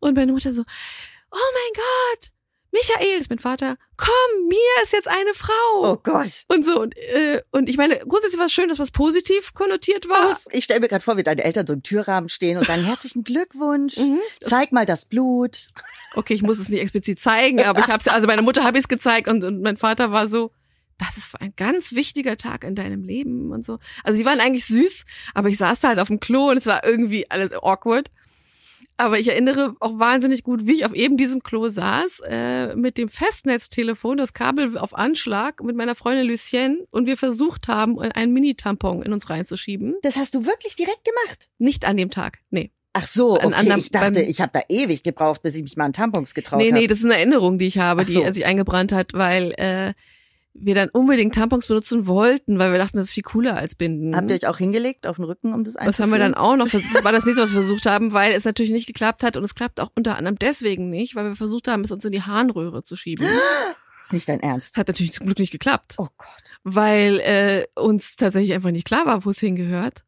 [0.00, 2.30] Und meine Mutter so, oh mein Gott,
[2.74, 5.92] Michael, das ist mein Vater, komm, mir ist jetzt eine Frau.
[5.92, 6.42] Oh Gott.
[6.48, 10.08] Und so, und, äh, und ich meine, grundsätzlich war es schön, dass was positiv konnotiert
[10.08, 10.32] war.
[10.32, 10.48] Was?
[10.50, 13.22] Ich stelle mir gerade vor, wie deine Eltern so im Türrahmen stehen und sagen, herzlichen
[13.22, 13.96] Glückwunsch.
[13.96, 14.18] Mhm.
[14.40, 15.68] Zeig mal das Blut.
[16.14, 18.76] Okay, ich muss es nicht explizit zeigen, aber ich habe es, also meiner Mutter habe
[18.76, 20.50] ich es gezeigt und, und mein Vater war so,
[20.98, 23.78] das ist so ein ganz wichtiger Tag in deinem Leben und so.
[24.02, 26.66] Also die waren eigentlich süß, aber ich saß da halt auf dem Klo und es
[26.66, 28.10] war irgendwie alles awkward.
[28.96, 32.96] Aber ich erinnere auch wahnsinnig gut, wie ich auf eben diesem Klo saß, äh, mit
[32.96, 38.32] dem Festnetztelefon, das Kabel auf Anschlag, mit meiner Freundin Lucienne und wir versucht haben, einen
[38.32, 39.96] Mini-Tampon in uns reinzuschieben.
[40.02, 41.48] Das hast du wirklich direkt gemacht?
[41.58, 42.70] Nicht an dem Tag, nee.
[42.92, 43.54] Ach so, An okay.
[43.56, 46.32] anderem- ich dachte, beim- ich habe da ewig gebraucht, bis ich mich mal an Tampons
[46.32, 46.78] getraut Nee, habe.
[46.80, 48.32] nee, das ist eine Erinnerung, die ich habe, Ach die so.
[48.32, 49.94] sich eingebrannt hat, weil äh,
[50.56, 54.14] wir dann unbedingt Tampons benutzen wollten, weil wir dachten, das ist viel cooler als Binden.
[54.14, 56.34] Habt ihr euch auch hingelegt auf den Rücken, um das Das haben wir dann einzuführen?
[56.34, 59.24] auch noch, das war das nächste, was wir versucht haben, weil es natürlich nicht geklappt
[59.24, 62.04] hat und es klappt auch unter anderem deswegen nicht, weil wir versucht haben, es uns
[62.04, 63.26] in die Harnröhre zu schieben.
[64.04, 64.76] Ist nicht dein Ernst.
[64.76, 66.28] Hat natürlich zum Glück nicht geklappt, Oh Gott.
[66.62, 70.04] weil äh, uns tatsächlich einfach nicht klar war, wo es hingehört.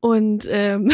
[0.00, 0.90] Und ähm,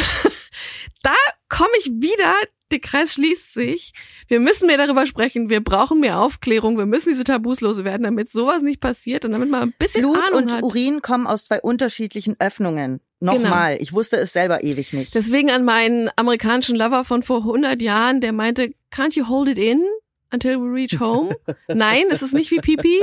[1.02, 1.12] da
[1.48, 2.32] komme ich wieder,
[2.70, 3.92] der Kreis schließt sich.
[4.28, 8.30] Wir müssen mehr darüber sprechen, wir brauchen mehr Aufklärung, wir müssen diese Tabus loswerden, damit
[8.30, 10.62] sowas nicht passiert und damit man ein bisschen Blut Ahnung und hat.
[10.62, 13.00] Urin kommen aus zwei unterschiedlichen Öffnungen.
[13.20, 13.78] Nochmal.
[13.80, 15.14] Ich wusste es selber ewig nicht.
[15.14, 19.58] Deswegen an meinen amerikanischen Lover von vor 100 Jahren, der meinte, can't you hold it
[19.58, 19.82] in
[20.32, 21.34] until we reach home?
[21.68, 23.00] Nein, es ist nicht wie Pipi.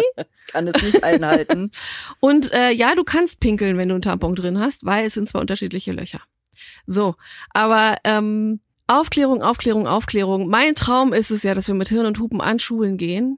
[0.51, 1.71] kann es nicht einhalten.
[2.19, 5.27] Und äh, ja, du kannst pinkeln, wenn du einen Tampon drin hast, weil es sind
[5.27, 6.21] zwar unterschiedliche Löcher.
[6.85, 7.15] So,
[7.49, 10.47] aber ähm, Aufklärung, Aufklärung, Aufklärung.
[10.49, 13.37] Mein Traum ist es ja, dass wir mit Hirn und Hupen an Schulen gehen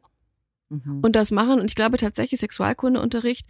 [0.69, 1.01] Mhm.
[1.03, 1.60] und das machen.
[1.60, 3.45] Und ich glaube tatsächlich, Sexualkundeunterricht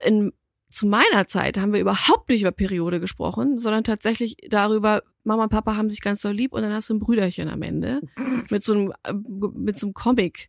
[0.00, 0.32] in,
[0.70, 5.48] zu meiner Zeit haben wir überhaupt nicht über Periode gesprochen, sondern tatsächlich darüber, Mama und
[5.50, 8.00] Papa haben sich ganz doll lieb und dann hast du ein Brüderchen am Ende
[8.50, 10.48] mit so einem, äh, mit so einem Comic,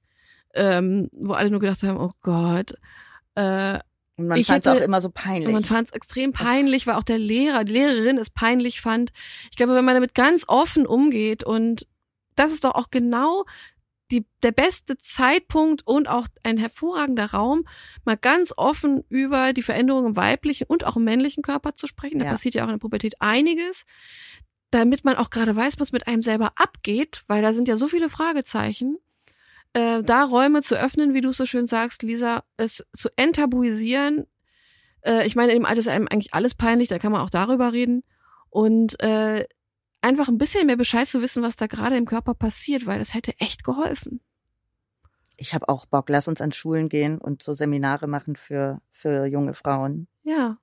[0.54, 2.76] ähm, wo alle nur gedacht haben, oh Gott.
[3.36, 3.80] Äh,
[4.18, 5.48] Und man Ich fand es auch immer so peinlich.
[5.48, 9.12] und man fand es extrem peinlich, weil auch der Lehrer, die Lehrerin es peinlich fand.
[9.52, 11.86] Ich glaube, wenn man damit ganz offen umgeht und
[12.36, 13.44] das ist doch auch genau
[14.12, 17.66] die, der beste Zeitpunkt und auch ein hervorragender Raum,
[18.06, 22.20] mal ganz offen über die Veränderungen im weiblichen und auch im männlichen Körper zu sprechen.
[22.20, 22.32] Da Ja.
[22.32, 23.84] passiert ja auch in der Pubertät einiges,
[24.70, 27.88] damit man auch gerade weiß, was mit einem selber abgeht, weil da sind ja so
[27.88, 28.98] viele Fragezeichen.
[29.76, 34.26] Äh, da Räume zu öffnen, wie du es so schön sagst, Lisa, es zu enttabuisieren.
[35.02, 37.74] Äh, ich meine, im Alter ist einem eigentlich alles peinlich, da kann man auch darüber
[37.74, 38.04] reden.
[38.50, 39.46] Und äh,
[40.00, 43.14] einfach ein bisschen mehr Bescheid zu wissen, was da gerade im Körper passiert, weil das
[43.14, 44.22] hätte echt geholfen.
[45.36, 49.26] ich habe auch Bock, lass uns an Schulen gehen und so Seminare machen für, für
[49.26, 50.08] junge Frauen.
[50.24, 50.58] Ja.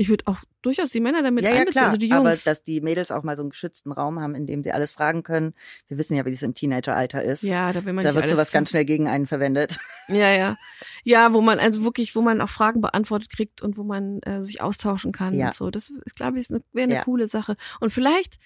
[0.00, 1.84] Ich würde auch durchaus die Männer damit ja, ja, einbeziehen, klar.
[1.88, 2.44] also die aber Jungs.
[2.44, 5.22] dass die Mädels auch mal so einen geschützten Raum haben, in dem sie alles fragen
[5.22, 5.52] können.
[5.88, 7.42] Wir wissen ja, wie das im Teenageralter ist.
[7.42, 9.78] ja, da will man da nicht wird sowas ganz schnell gegen einen verwendet.
[10.08, 10.56] Ja, ja.
[11.04, 14.40] Ja, wo man also wirklich, wo man auch Fragen beantwortet kriegt und wo man äh,
[14.42, 15.48] sich austauschen kann Ja.
[15.48, 15.70] und so.
[15.70, 17.04] Das ist, glaube ich, eine, wäre eine Ja.
[17.04, 17.56] coole Sache.
[17.78, 18.38] Und vielleicht,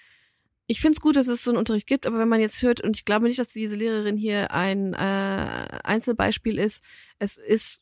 [0.67, 2.81] ich finde es gut, dass es so einen Unterricht gibt, aber wenn man jetzt hört,
[2.81, 4.97] und ich glaube nicht, dass diese Lehrerin hier ein äh,
[5.85, 6.83] Einzelbeispiel ist,
[7.17, 7.81] es ist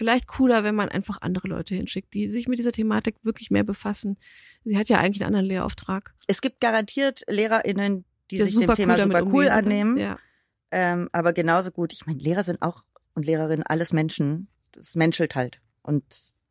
[0.00, 3.64] vielleicht cooler, wenn man einfach andere Leute hinschickt, die sich mit dieser Thematik wirklich mehr
[3.64, 4.16] befassen.
[4.64, 6.14] Sie hat ja eigentlich einen anderen Lehrauftrag.
[6.26, 9.98] Es gibt garantiert LehrerInnen, die der sich dem Thema damit super cool annehmen.
[9.98, 10.18] Ja.
[10.70, 12.82] Ähm, aber genauso gut, ich meine, Lehrer sind auch
[13.12, 14.48] und Lehrerinnen alles Menschen.
[14.72, 15.60] Das menschelt halt.
[15.82, 16.02] Und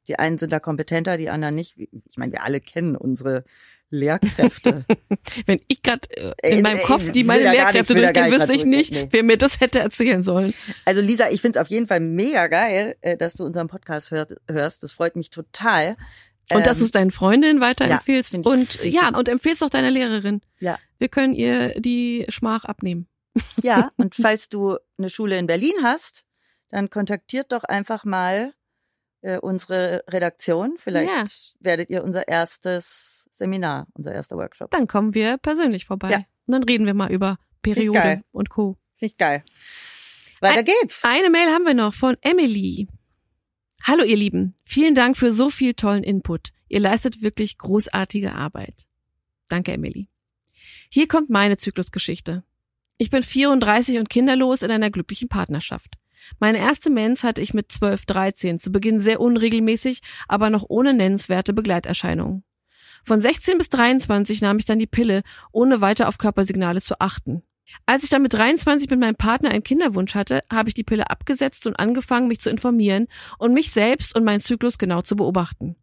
[0.08, 1.78] die einen sind da kompetenter, die anderen nicht.
[1.78, 3.44] Ich meine, wir alle kennen unsere
[3.92, 4.86] Lehrkräfte.
[5.46, 6.08] Wenn ich gerade
[6.44, 9.08] äh, in meinem Kopf die meine Lehrkräfte nicht- durchgehen, wüsste ich nicht, nee.
[9.12, 10.54] wer mir das hätte erzählen sollen.
[10.86, 14.36] Also Lisa, ich find's auf jeden Fall mega geil, äh, dass du unseren Podcast hört,
[14.48, 14.84] hörst.
[14.84, 15.98] Das freut mich total.
[16.52, 18.34] Und dass du es deinen Freundinnen weiterempfehlst.
[18.34, 18.94] ich und richtig.
[18.96, 20.42] ja, und empfehlst auch deiner Lehrerin.
[20.60, 20.80] Ja.
[20.98, 23.08] Wir können ihr die Schmach abnehmen.
[23.62, 26.26] Ja, und falls du eine Schule in Berlin hast,
[26.70, 28.54] dann kontaktiert doch einfach mal
[29.22, 30.76] äh, unsere Redaktion.
[30.78, 31.26] Vielleicht Ja.
[31.60, 34.72] werdet ihr unser erstes Seminar, unser erster Workshop.
[34.72, 36.12] Dann kommen wir persönlich vorbei.
[36.12, 36.18] Ja.
[36.46, 37.38] Und dann reden wir mal über.
[37.62, 38.78] Periode und Co.
[38.96, 39.44] Finde ich geil.
[40.40, 41.04] Weiter Ein- geht's.
[41.04, 42.88] Eine Mail haben wir noch von Emily.
[43.84, 46.50] Hallo ihr Lieben, vielen Dank für so viel tollen Input.
[46.70, 48.86] Ihr leistet wirklich großartige Arbeit.
[49.50, 50.08] Danke Emily.
[50.90, 52.44] Hier kommt meine Zyklusgeschichte.
[52.98, 55.98] Ich bin 34 und kinderlos in einer glücklichen Partnerschaft.
[56.40, 60.94] Meine erste Mens hatte ich mit 12, 13, zu Beginn sehr unregelmäßig, aber noch ohne
[60.94, 62.44] nennenswerte Begleiterscheinungen.
[63.04, 67.44] Von 16 bis 23 nahm ich dann die Pille, ohne weiter auf Körpersignale zu achten.
[67.86, 71.10] Als ich dann mit 23 mit meinem Partner einen Kinderwunsch hatte, habe ich die Pille
[71.10, 75.76] abgesetzt und angefangen, mich zu informieren und mich selbst und meinen Zyklus genau zu beobachten.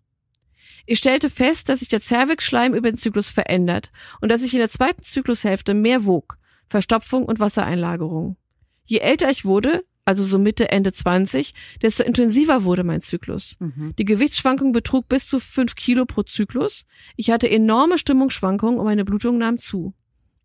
[0.86, 4.60] Ich stellte fest, dass sich der Zervixschleim über den Zyklus verändert und dass ich in
[4.60, 8.36] der zweiten Zyklushälfte mehr wog, Verstopfung und Wassereinlagerung.
[8.84, 13.56] Je älter ich wurde, also so Mitte, Ende 20, desto intensiver wurde mein Zyklus.
[13.58, 13.94] Mhm.
[13.98, 16.86] Die Gewichtsschwankung betrug bis zu 5 Kilo pro Zyklus.
[17.16, 19.94] Ich hatte enorme Stimmungsschwankungen und meine Blutung nahm zu.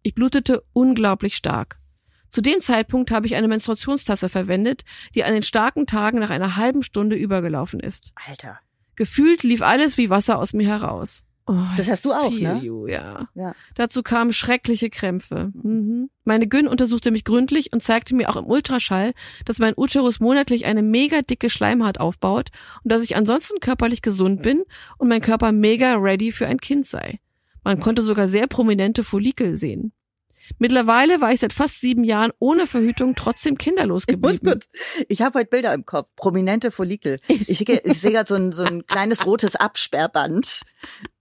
[0.02, 1.78] Ich blutete unglaublich stark.
[2.32, 6.56] Zu dem Zeitpunkt habe ich eine Menstruationstasse verwendet, die an den starken Tagen nach einer
[6.56, 8.12] halben Stunde übergelaufen ist.
[8.28, 8.60] Alter.
[8.96, 11.26] Gefühlt lief alles wie Wasser aus mir heraus.
[11.52, 12.62] Oh, Das hast du auch, ne?
[12.64, 13.28] You, ja.
[13.36, 13.54] Ja.
[13.76, 15.52] Dazu kamen schreckliche Krämpfe.
[15.54, 16.10] Mhm.
[16.24, 19.12] Meine Gyn untersuchte mich gründlich und zeigte mir auch im Ultraschall,
[19.44, 22.52] dass mein Uterus monatlich eine mega dicke Schleimhaut aufbaut
[22.86, 24.64] und dass ich ansonsten körperlich gesund bin
[24.98, 27.20] und mein Körper mega ready für ein Kind sei.
[27.66, 29.92] Man konnte sogar sehr prominente Follikel sehen.
[30.60, 34.60] Mittlerweile war ich seit fast sieben Jahren ohne Verhütung trotzdem kinderlos Ich muss geblieben.
[34.60, 34.70] kurz,
[35.10, 37.20] ich habe heute Bilder im Kopf, prominente Follikel.
[37.28, 40.62] Ich, sehe- ich sehe gerade so ein, so ein kleines rotes Absperrband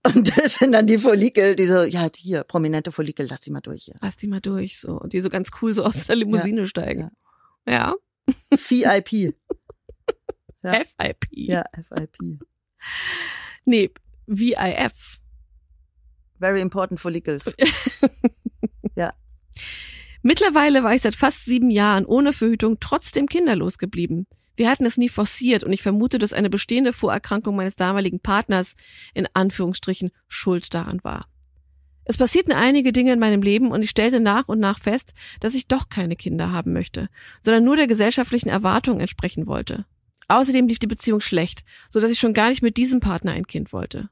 [0.05, 3.61] und das sind dann die Follikel, die so, ja, hier, prominente Follikel, lass die mal
[3.61, 3.95] durch hier.
[4.01, 4.99] Lass die mal durch, so.
[4.99, 7.11] Und die so ganz cool so aus der Limousine steigen.
[7.67, 7.95] Ja.
[8.49, 9.35] VIP.
[10.63, 10.73] Ja.
[10.73, 11.25] FIP.
[11.31, 12.17] Ja, FIP.
[13.65, 13.89] Nee,
[14.27, 15.19] VIF.
[16.39, 17.53] Very important follicles.
[20.23, 24.27] Mittlerweile war ich seit fast sieben Jahren ohne Verhütung trotzdem kinderlos geblieben.
[24.55, 28.75] Wir hatten es nie forciert und ich vermute, dass eine bestehende Vorerkrankung meines damaligen Partners
[29.13, 31.25] in Anführungsstrichen schuld daran war.
[32.03, 35.55] Es passierten einige Dinge in meinem Leben und ich stellte nach und nach fest, dass
[35.55, 37.09] ich doch keine Kinder haben möchte,
[37.41, 39.85] sondern nur der gesellschaftlichen Erwartung entsprechen wollte.
[40.27, 43.47] Außerdem lief die Beziehung schlecht, so dass ich schon gar nicht mit diesem Partner ein
[43.47, 44.09] Kind wollte.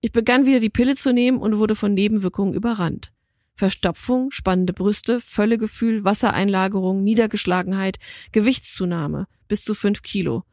[0.00, 3.12] Ich begann wieder die Pille zu nehmen und wurde von Nebenwirkungen überrannt.
[3.54, 7.98] Verstopfung, spannende Brüste, Völlegefühl, Wassereinlagerung, Niedergeschlagenheit,
[8.32, 10.44] Gewichtszunahme bis zu fünf Kilo.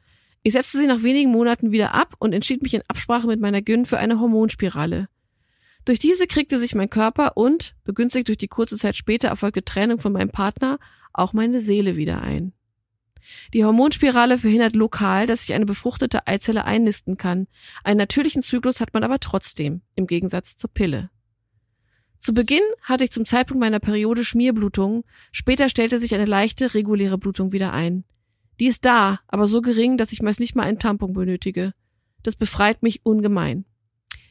[0.44, 3.62] Ich setzte sie nach wenigen Monaten wieder ab und entschied mich in Absprache mit meiner
[3.62, 5.08] Gyn für eine Hormonspirale.
[5.86, 10.00] Durch diese kriegte sich mein Körper und, begünstigt durch die kurze Zeit später erfolgte Trennung
[10.00, 10.80] von meinem Partner,
[11.14, 12.54] auch meine Seele wieder ein.
[13.54, 17.48] Die Hormonspirale verhindert lokal, dass sich eine befruchtete Eizelle einnisten kann.
[17.84, 21.10] Einen natürlichen Zyklus hat man aber trotzdem, im Gegensatz zur Pille.
[22.22, 27.18] Zu Beginn hatte ich zum Zeitpunkt meiner Periode Schmierblutungen, später stellte sich eine leichte, reguläre
[27.18, 28.04] Blutung wieder ein.
[28.60, 31.74] Die ist da, aber so gering, dass ich meist nicht mal einen Tampon benötige.
[32.22, 33.66] Das befreit mich ungemein.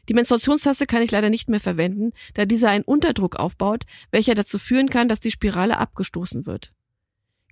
[0.07, 4.57] Die Menstruationstasse kann ich leider nicht mehr verwenden, da dieser einen Unterdruck aufbaut, welcher dazu
[4.57, 6.71] führen kann, dass die Spirale abgestoßen wird.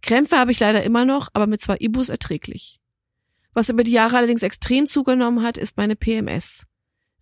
[0.01, 2.79] Krämpfe habe ich leider immer noch, aber mit zwei Ibus erträglich.
[3.51, 6.63] Was über die Jahre allerdings extrem zugenommen hat, ist meine PMS.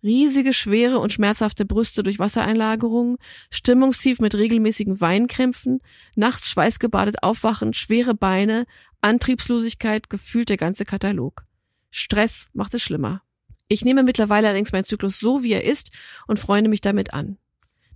[0.02, 3.16] Riesige, schwere und schmerzhafte Brüste durch Wassereinlagerungen,
[3.50, 5.80] Stimmungstief mit regelmäßigen Weinkrämpfen,
[6.14, 8.66] nachts schweißgebadet aufwachen, schwere Beine,
[9.00, 11.44] Antriebslosigkeit, gefühlt der ganze Katalog.
[11.90, 13.22] Stress macht es schlimmer.
[13.68, 15.90] Ich nehme mittlerweile allerdings meinen Zyklus so, wie er ist
[16.26, 17.36] und freunde mich damit an.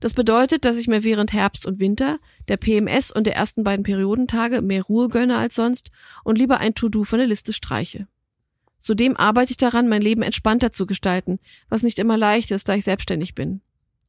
[0.01, 3.85] Das bedeutet, dass ich mir während Herbst und Winter, der PMS und der ersten beiden
[3.85, 5.91] Periodentage mehr Ruhe gönne als sonst
[6.25, 8.09] und lieber ein To-Do von der Liste streiche.
[8.83, 12.75] Zudem arbeite ich daran, mein Leben entspannter zu gestalten, was nicht immer leicht ist, da
[12.75, 13.61] ich selbstständig bin.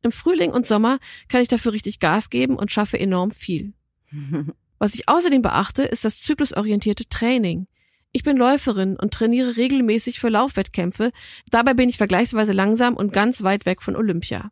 [0.02, 3.74] Im Frühling und Sommer kann ich dafür richtig Gas geben und schaffe enorm viel.
[4.80, 7.68] Was ich außerdem beachte, ist das zyklusorientierte Training.
[8.12, 11.12] Ich bin Läuferin und trainiere regelmäßig für Laufwettkämpfe,
[11.52, 14.52] dabei bin ich vergleichsweise langsam und ganz weit weg von Olympia.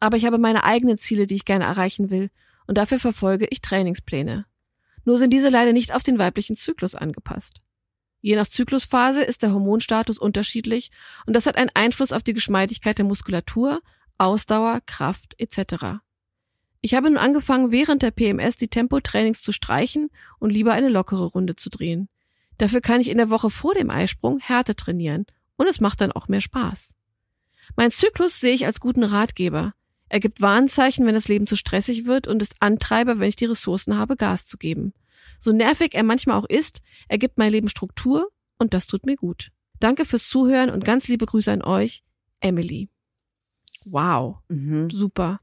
[0.00, 2.30] Aber ich habe meine eigenen Ziele, die ich gerne erreichen will,
[2.66, 4.46] und dafür verfolge ich Trainingspläne.
[5.04, 7.62] Nur sind diese leider nicht auf den weiblichen Zyklus angepasst.
[8.20, 10.90] Je nach Zyklusphase ist der Hormonstatus unterschiedlich
[11.26, 13.80] und das hat einen Einfluss auf die Geschmeidigkeit der Muskulatur,
[14.18, 16.00] Ausdauer, Kraft etc.
[16.82, 21.24] Ich habe nun angefangen, während der PMS die Tempotrainings zu streichen und lieber eine lockere
[21.24, 22.08] Runde zu drehen.
[22.58, 25.24] Dafür kann ich in der Woche vor dem Eisprung Härte trainieren
[25.56, 26.96] und es macht dann auch mehr Spaß.
[27.76, 29.74] Mein Zyklus sehe ich als guten Ratgeber.
[30.08, 33.46] Er gibt Warnzeichen, wenn das Leben zu stressig wird und ist Antreiber, wenn ich die
[33.46, 34.92] Ressourcen habe, Gas zu geben.
[35.40, 39.16] So nervig er manchmal auch ist, er gibt mein Leben Struktur und das tut mir
[39.16, 39.48] gut.
[39.80, 42.02] Danke fürs Zuhören und ganz liebe Grüße an euch,
[42.40, 42.88] Emily.
[43.86, 44.90] Wow, Mhm.
[44.90, 45.40] super.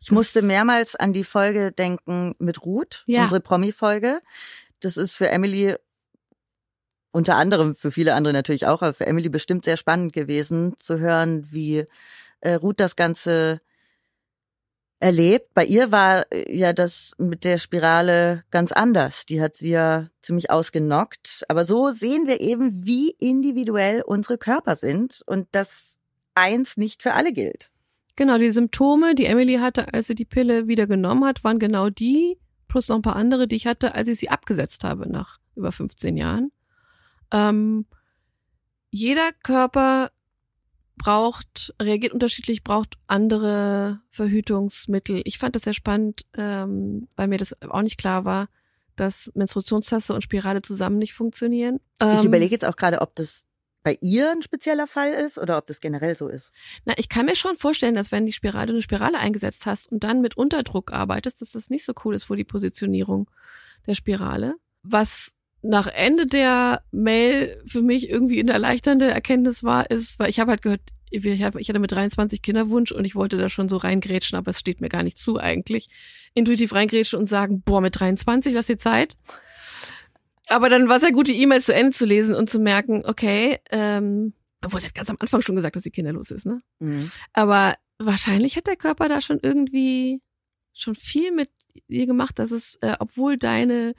[0.00, 3.22] Ich musste mehrmals an die Folge denken mit Ruth, Ja.
[3.22, 4.20] unsere Promi-Folge.
[4.80, 5.74] Das ist für Emily
[7.10, 10.98] unter anderem, für viele andere natürlich auch, aber für Emily bestimmt sehr spannend gewesen zu
[10.98, 11.84] hören, wie
[12.40, 13.60] äh, Ruth das Ganze
[15.00, 15.54] erlebt.
[15.54, 19.26] Bei ihr war äh, ja das mit der Spirale ganz anders.
[19.26, 21.44] Die hat sie ja ziemlich ausgenockt.
[21.48, 25.98] Aber so sehen wir eben, wie individuell unsere Körper sind und dass
[26.34, 27.70] eins nicht für alle gilt.
[28.16, 31.88] Genau, die Symptome, die Emily hatte, als sie die Pille wieder genommen hat, waren genau
[31.88, 35.38] die, plus noch ein paar andere, die ich hatte, als ich sie abgesetzt habe nach
[35.54, 36.50] über 15 Jahren.
[37.32, 37.86] Ähm,
[38.90, 40.10] jeder Körper
[40.98, 45.22] braucht, reagiert unterschiedlich, braucht andere Verhütungsmittel.
[45.24, 48.48] Ich fand das sehr spannend, ähm, weil mir das auch nicht klar war,
[48.96, 51.80] dass Menstruationstasse und Spirale zusammen nicht funktionieren.
[52.00, 53.46] Ich Ähm, überlege jetzt auch gerade, ob das
[53.84, 56.52] bei ihr ein spezieller Fall ist oder ob das generell so ist.
[56.84, 60.04] Na, ich kann mir schon vorstellen, dass wenn die Spirale eine Spirale eingesetzt hast und
[60.04, 63.30] dann mit Unterdruck arbeitest, dass das nicht so cool ist für die Positionierung
[63.86, 64.56] der Spirale.
[64.82, 70.40] Was nach Ende der Mail für mich irgendwie eine erleichternde Erkenntnis war, ist, weil ich
[70.40, 74.36] habe halt gehört, ich hatte mit 23 Kinderwunsch und ich wollte da schon so reingrätschen,
[74.38, 75.88] aber es steht mir gar nicht zu eigentlich.
[76.34, 79.16] Intuitiv reingrätschen und sagen, boah, mit 23, lass dir Zeit.
[80.48, 83.02] Aber dann war es ja gut, die E-Mails zu Ende zu lesen und zu merken,
[83.04, 84.32] okay, ähm,
[84.64, 86.60] obwohl sie hat ganz am Anfang schon gesagt, dass sie kinderlos ist, ne?
[86.78, 87.10] Mhm.
[87.32, 90.20] Aber wahrscheinlich hat der Körper da schon irgendwie
[90.72, 91.50] schon viel mit
[91.88, 93.94] ihr gemacht, dass es, äh, obwohl deine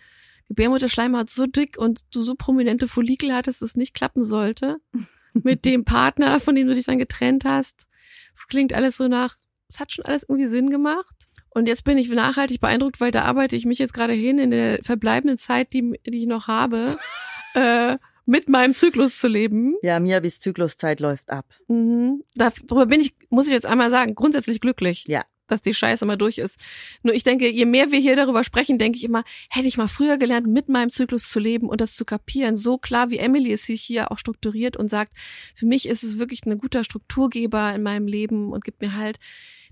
[0.50, 4.78] Gebärmutterschleimhaut so dick und du so prominente Follikel hattest, es nicht klappen sollte
[5.34, 7.88] mit dem Partner, von dem du dich dann getrennt hast.
[8.36, 11.16] Es klingt alles so nach, es hat schon alles irgendwie Sinn gemacht.
[11.52, 14.52] Und jetzt bin ich nachhaltig beeindruckt, weil da arbeite ich mich jetzt gerade hin in
[14.52, 16.98] der verbleibenden Zeit, die, die ich noch habe,
[17.56, 19.76] äh, mit meinem Zyklus zu leben.
[19.82, 21.46] Ja, Miabis Zykluszeit läuft ab.
[21.68, 22.24] Mhm.
[22.36, 25.06] Darüber bin ich, muss ich jetzt einmal sagen, grundsätzlich glücklich.
[25.08, 25.24] Ja.
[25.50, 26.60] Dass die Scheiße mal durch ist.
[27.04, 29.90] Nur ich denke, je mehr wir hier darüber sprechen, denke ich immer, hätte ich mal
[29.90, 32.56] früher gelernt, mit meinem Zyklus zu leben und das zu kapieren.
[32.56, 35.12] So klar, wie Emily es sich hier auch strukturiert und sagt,
[35.56, 39.20] für mich ist es wirklich ein guter Strukturgeber in meinem Leben und gibt mir halt,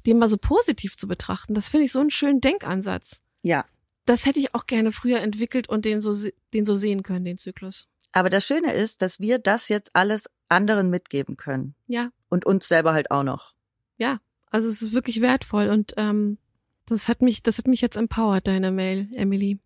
[0.06, 1.54] den mal so positiv zu betrachten.
[1.54, 3.22] Das finde ich so einen schönen Denkansatz.
[3.42, 3.66] Ja.
[4.06, 6.16] Das hätte ich auch gerne früher entwickelt und den so,
[6.54, 7.88] den so sehen können, den Zyklus.
[8.14, 11.76] Aber das Schöne ist, dass wir das jetzt alles anderen mitgeben können.
[11.88, 12.10] Ja.
[12.30, 13.54] Und uns selber halt auch noch.
[13.98, 14.20] Ja.
[14.50, 16.38] Also es ist wirklich wertvoll und ähm,
[16.86, 19.60] das hat mich, das hat mich jetzt empowert, deine Mail, Emily.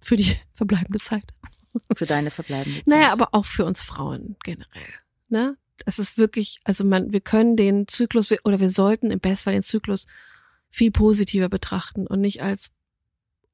[0.00, 1.24] Für die verbleibende Zeit.
[1.94, 2.86] Für deine verbleibende Zeit.
[2.86, 4.88] Naja, aber auch für uns Frauen generell.
[5.28, 5.56] Ne?
[5.86, 9.62] Es ist wirklich, also man, wir können den Zyklus oder wir sollten im Bestfall den
[9.62, 10.06] Zyklus
[10.70, 12.70] viel positiver betrachten und nicht als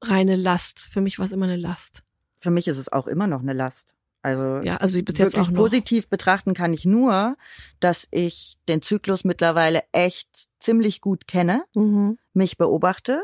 [0.01, 0.79] reine Last.
[0.79, 2.03] Für mich war es immer eine Last.
[2.39, 3.93] Für mich ist es auch immer noch eine Last.
[4.27, 5.61] Also, ja, also bis jetzt wirklich auch noch.
[5.61, 7.37] positiv betrachten kann ich nur,
[7.79, 12.17] dass ich den Zyklus mittlerweile echt ziemlich gut kenne, Mhm.
[12.33, 13.21] mich beobachte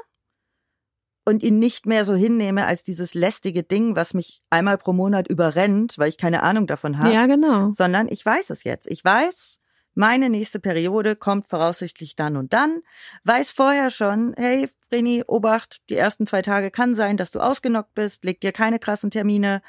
[1.26, 5.28] und ihn nicht mehr so hinnehme als dieses lästige Ding, was mich einmal pro Monat
[5.28, 7.72] überrennt, weil ich keine Ahnung davon habe, Ja, genau.
[7.72, 8.88] sondern ich weiß es jetzt.
[8.88, 9.60] Ich weiß,
[9.96, 12.82] meine nächste Periode kommt voraussichtlich dann und dann,
[13.26, 17.94] weiß vorher schon, hey, Vreni, Obacht, die ersten zwei Tage kann sein, dass du ausgenockt
[17.94, 19.62] bist, leg dir keine krassen Termine,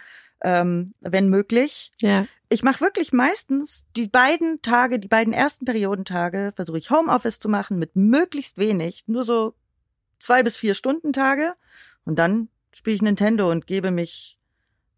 [0.44, 1.90] ähm, wenn möglich.
[2.00, 2.26] Ja.
[2.50, 7.48] Ich mache wirklich meistens die beiden Tage, die beiden ersten Periodentage, versuche ich Homeoffice zu
[7.48, 9.54] machen mit möglichst wenig, nur so
[10.20, 11.54] zwei bis vier Stunden Tage
[12.04, 14.38] und dann spiele ich Nintendo und gebe mich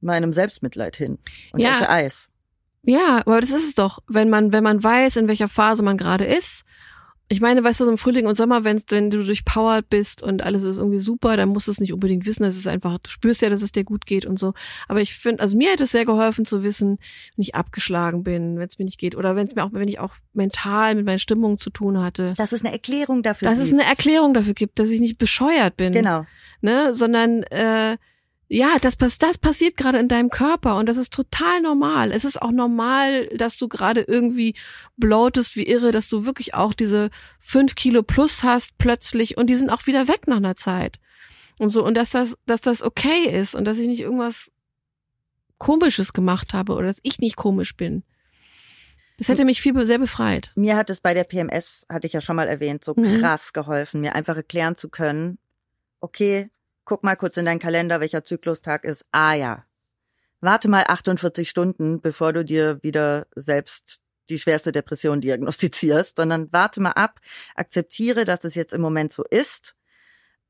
[0.01, 1.19] meinem Selbstmitleid hin
[1.53, 1.77] und Ja.
[1.77, 2.31] esse Eis.
[2.83, 5.97] Ja, aber das ist es doch, wenn man, wenn man weiß, in welcher Phase man
[5.97, 6.65] gerade ist.
[7.29, 10.43] Ich meine, weißt du, so im Frühling und Sommer, wenn, wenn du durchpowert bist und
[10.43, 12.45] alles ist irgendwie super, dann musst du es nicht unbedingt wissen.
[12.45, 14.55] Das ist einfach, du spürst ja, dass es dir gut geht und so.
[14.87, 16.99] Aber ich finde, also mir hätte es sehr geholfen zu wissen,
[17.35, 19.89] wenn ich abgeschlagen bin, wenn es mir nicht geht oder wenn es mir auch, wenn
[19.89, 22.35] ich auch mental mit meinen Stimmungen zu tun hatte.
[22.37, 23.81] Dass es eine Erklärung dafür Dass es gibt.
[23.81, 25.93] eine Erklärung dafür gibt, dass ich nicht bescheuert bin.
[25.93, 26.27] Genau.
[26.61, 27.97] ne, sondern äh,
[28.49, 32.13] ja, das, das passiert gerade in deinem Körper und das ist total normal.
[32.13, 34.55] Es ist auch normal, dass du gerade irgendwie
[34.97, 39.57] bloatest wie irre, dass du wirklich auch diese fünf Kilo plus hast plötzlich und die
[39.57, 41.01] sind auch wieder weg nach einer Zeit.
[41.59, 44.53] Und so, und dass das, dass das okay ist und dass ich nicht irgendwas
[45.59, 48.05] Komisches gemacht habe oder dass ich nicht komisch bin.
[49.19, 50.53] Das hätte mich viel sehr befreit.
[50.55, 53.21] Mir hat es bei der PMS, hatte ich ja schon mal erwähnt, so Mhm.
[53.21, 55.39] krass geholfen, mir einfach erklären zu können,
[56.01, 56.51] okay,
[56.87, 59.05] guck mal kurz in deinen Kalender, welcher Zyklustag ist.
[59.13, 59.65] Ah ja.
[60.41, 66.81] Warte mal 48 Stunden, bevor du dir wieder selbst die schwerste Depression diagnostizierst, sondern warte
[66.81, 67.21] mal ab,
[67.55, 69.77] akzeptiere, dass es jetzt im Moment so ist.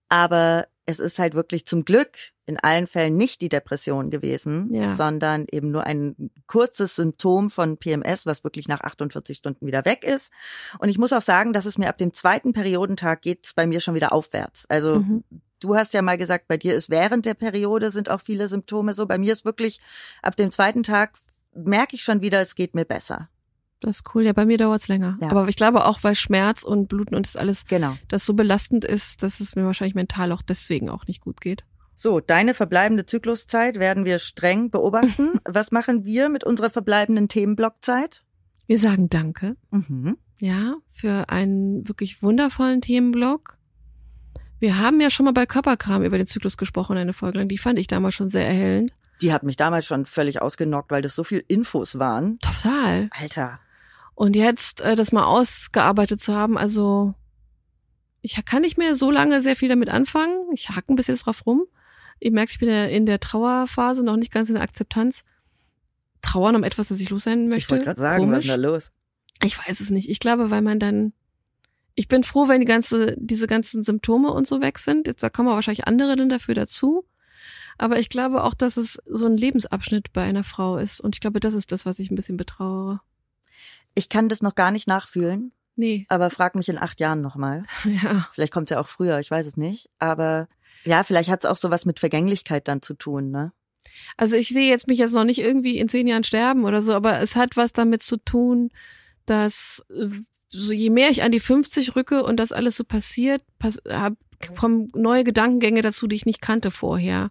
[0.08, 4.94] Aber es ist halt wirklich zum Glück in allen Fällen nicht die Depression gewesen, Ja.
[4.94, 10.04] sondern eben nur ein kurzes Symptom von PMS, was wirklich nach 48 Stunden wieder weg
[10.04, 10.32] ist.
[10.78, 13.66] Und ich muss auch sagen, dass es mir ab dem zweiten Periodentag geht es bei
[13.66, 14.64] mir schon wieder aufwärts.
[14.68, 15.24] Also Mhm.
[15.62, 18.92] Du hast ja mal gesagt, bei dir ist während der Periode sind auch viele Symptome
[18.92, 19.06] so.
[19.06, 19.80] Bei mir ist wirklich
[20.22, 21.12] ab dem zweiten Tag
[21.54, 23.28] merke ich schon wieder, es geht mir besser.
[23.80, 24.22] Das ist cool.
[24.24, 25.18] Ja, bei mir dauert's länger.
[25.20, 25.30] Ja.
[25.30, 27.96] Aber ich glaube auch, weil Schmerz und Bluten und das alles Genau.
[28.08, 31.64] das so belastend ist, dass es mir wahrscheinlich mental auch deswegen auch nicht gut geht.
[31.94, 35.40] So, deine verbleibende Zykluszeit werden wir streng beobachten.
[35.44, 38.22] Was machen wir mit unserer verbleibenden Themenblockzeit?
[38.66, 40.16] Wir sagen Danke, Mhm.
[40.38, 43.56] ja, für einen wirklich wundervollen Themenblock.
[44.58, 47.48] Wir haben ja schon mal bei Körperkram über den Zyklus gesprochen, eine Folge lang.
[47.48, 48.92] Die fand ich damals schon sehr erhellend.
[49.22, 52.38] Die hat mich damals schon völlig ausgenockt, weil das so viel Infos waren.
[52.40, 53.08] Total.
[53.12, 53.60] Alter.
[54.14, 57.14] Und jetzt äh, das mal ausgearbeitet zu haben, also
[58.22, 60.36] ich kann nicht mehr so lange sehr viel damit anfangen.
[60.52, 61.64] Ich hacke ein bisschen drauf rum.
[62.18, 65.22] Ich merke, ich bin ja in der Trauerphase, noch nicht ganz in der Akzeptanz.
[66.22, 67.58] Trauern um etwas, das ich los sein möchte.
[67.58, 68.62] Ich wollte gerade sagen, was ist Komisch.
[68.62, 68.90] da los?
[69.44, 70.08] Ich weiß es nicht.
[70.08, 71.12] Ich glaube, weil man dann.
[71.96, 75.06] Ich bin froh, wenn die ganze, diese ganzen Symptome und so weg sind.
[75.08, 77.04] Jetzt da kommen wahrscheinlich andere dann dafür dazu.
[77.78, 81.00] Aber ich glaube auch, dass es so ein Lebensabschnitt bei einer Frau ist.
[81.00, 83.00] Und ich glaube, das ist das, was ich ein bisschen betrauere.
[83.94, 86.04] Ich kann das noch gar nicht nachfühlen, Nee.
[86.08, 87.64] aber frag mich in acht Jahren nochmal.
[87.84, 88.28] Ja.
[88.32, 89.88] Vielleicht kommt es ja auch früher, ich weiß es nicht.
[89.98, 90.48] Aber
[90.84, 93.52] ja, vielleicht hat es auch sowas mit Vergänglichkeit dann zu tun, ne?
[94.16, 96.92] Also ich sehe jetzt mich jetzt noch nicht irgendwie in zehn Jahren sterben oder so,
[96.92, 98.70] aber es hat was damit zu tun,
[99.26, 100.08] dass äh,
[100.60, 104.14] so je mehr ich an die 50 rücke und das alles so passiert, pass, hab,
[104.56, 107.30] kommen neue Gedankengänge dazu, die ich nicht kannte vorher.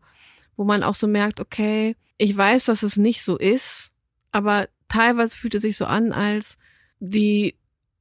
[0.57, 3.89] Wo man auch so merkt, okay, ich weiß, dass es nicht so ist,
[4.31, 6.57] aber teilweise fühlt es sich so an, als
[6.99, 7.55] die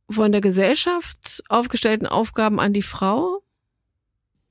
[0.09, 3.43] von der Gesellschaft aufgestellten Aufgaben an die Frau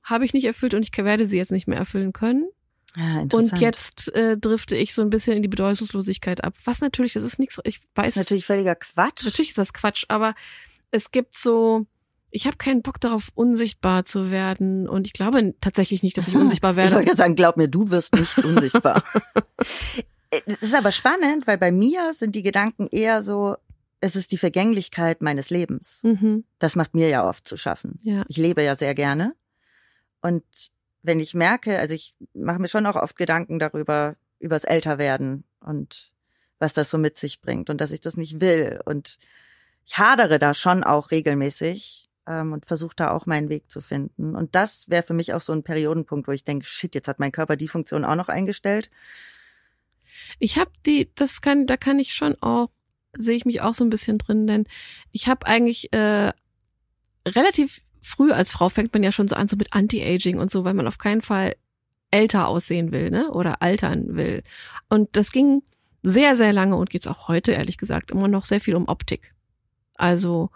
[0.02, 2.46] habe ich nicht erfüllt und ich werde sie jetzt nicht mehr erfüllen können.
[2.96, 6.54] Ja, Und jetzt äh, drifte ich so ein bisschen in die Bedeutungslosigkeit ab.
[6.64, 9.24] Was natürlich, das ist nichts, ich weiß, ist natürlich völliger Quatsch.
[9.24, 10.34] natürlich ist das Quatsch, aber
[10.92, 11.86] es gibt so,
[12.30, 14.88] ich habe keinen Bock darauf, unsichtbar zu werden.
[14.88, 16.92] Und ich glaube tatsächlich nicht, dass ich unsichtbar Ich werde.
[16.94, 19.02] wollte gerade sagen, glaub mir, du wirst nicht unsichtbar.
[20.46, 23.56] Es ist aber spannend, weil bei mir sind die Gedanken eher so,
[24.00, 26.00] es ist die Vergänglichkeit meines Lebens.
[26.02, 27.98] Mhm, Das macht mir ja oft zu schaffen.
[28.02, 28.24] ja.
[28.28, 29.34] Ich lebe ja sehr gerne.
[30.20, 30.42] Und
[31.04, 36.12] wenn ich merke, also ich mache mir schon auch oft Gedanken darüber, übers Älterwerden und
[36.58, 38.80] was das so mit sich bringt und dass ich das nicht will.
[38.84, 39.18] Und
[39.84, 44.34] ich hadere da schon auch regelmäßig ähm, und versuche da auch meinen Weg zu finden.
[44.34, 47.18] Und das wäre für mich auch so ein Periodenpunkt, wo ich denke, shit, jetzt hat
[47.18, 48.90] mein Körper die Funktion auch noch eingestellt.
[50.38, 52.70] Ich habe die, das kann, da kann ich schon auch,
[53.18, 54.66] sehe ich mich auch so ein bisschen drin, denn
[55.12, 56.32] ich habe eigentlich äh,
[57.26, 60.64] relativ früh als Frau fängt man ja schon so an, so mit Anti-Aging und so,
[60.64, 61.56] weil man auf keinen Fall
[62.10, 63.30] älter aussehen will, ne?
[63.30, 64.42] Oder altern will.
[64.88, 65.62] Und das ging
[66.02, 69.32] sehr, sehr lange und geht's auch heute, ehrlich gesagt, immer noch sehr viel um Optik.
[69.94, 70.50] Also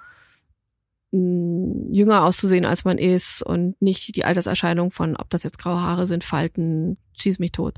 [1.11, 5.81] mh, jünger auszusehen, als man ist und nicht die Alterserscheinung von, ob das jetzt graue
[5.81, 7.75] Haare sind, Falten, schieß mich tot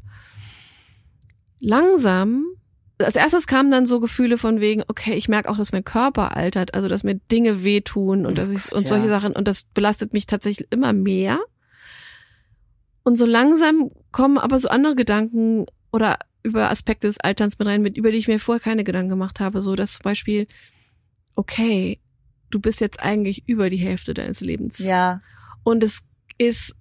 [1.60, 2.44] langsam,
[3.00, 6.36] als erstes kamen dann so Gefühle von wegen, okay, ich merke auch, dass mein Körper
[6.36, 8.88] altert, also dass mir Dinge wehtun und dass ich und Ja.
[8.88, 11.38] solche Sachen und das belastet mich tatsächlich immer mehr.
[13.02, 17.82] Und so langsam kommen aber so andere Gedanken oder über Aspekte des Alterns mit rein,
[17.82, 20.46] mit über die ich mir vorher keine Gedanken gemacht habe, so dass zum Beispiel,
[21.36, 21.98] okay,
[22.50, 24.78] du bist jetzt eigentlich über die Hälfte deines Lebens.
[24.78, 25.20] Ja,
[25.64, 26.00] Und es
[26.38, 26.74] ist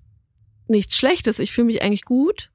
[0.67, 1.39] nichts Schlechtes.
[1.39, 2.51] Ich fühle mich eigentlich gut.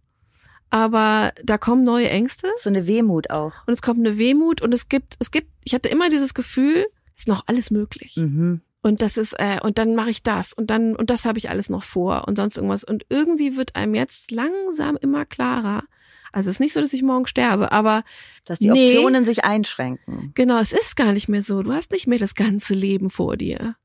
[0.74, 3.52] Aber da kommen neue Ängste so eine Wehmut auch.
[3.68, 6.84] und es kommt eine Wehmut und es gibt, es gibt, ich hatte immer dieses Gefühl,
[7.14, 8.16] es ist noch alles möglich.
[8.16, 8.60] Mhm.
[8.82, 11.48] Und das ist, äh, und dann mache ich das und dann, und das habe ich
[11.48, 12.82] alles noch vor und sonst irgendwas.
[12.82, 15.84] Und irgendwie wird einem jetzt langsam immer klarer.
[16.32, 18.02] Also es ist nicht so, dass ich morgen sterbe, aber
[18.44, 18.86] Dass die Nee.
[18.86, 20.32] Optionen sich einschränken.
[20.34, 21.62] Genau, es ist gar nicht mehr so.
[21.62, 23.76] Du hast nicht mehr das ganze Leben vor dir.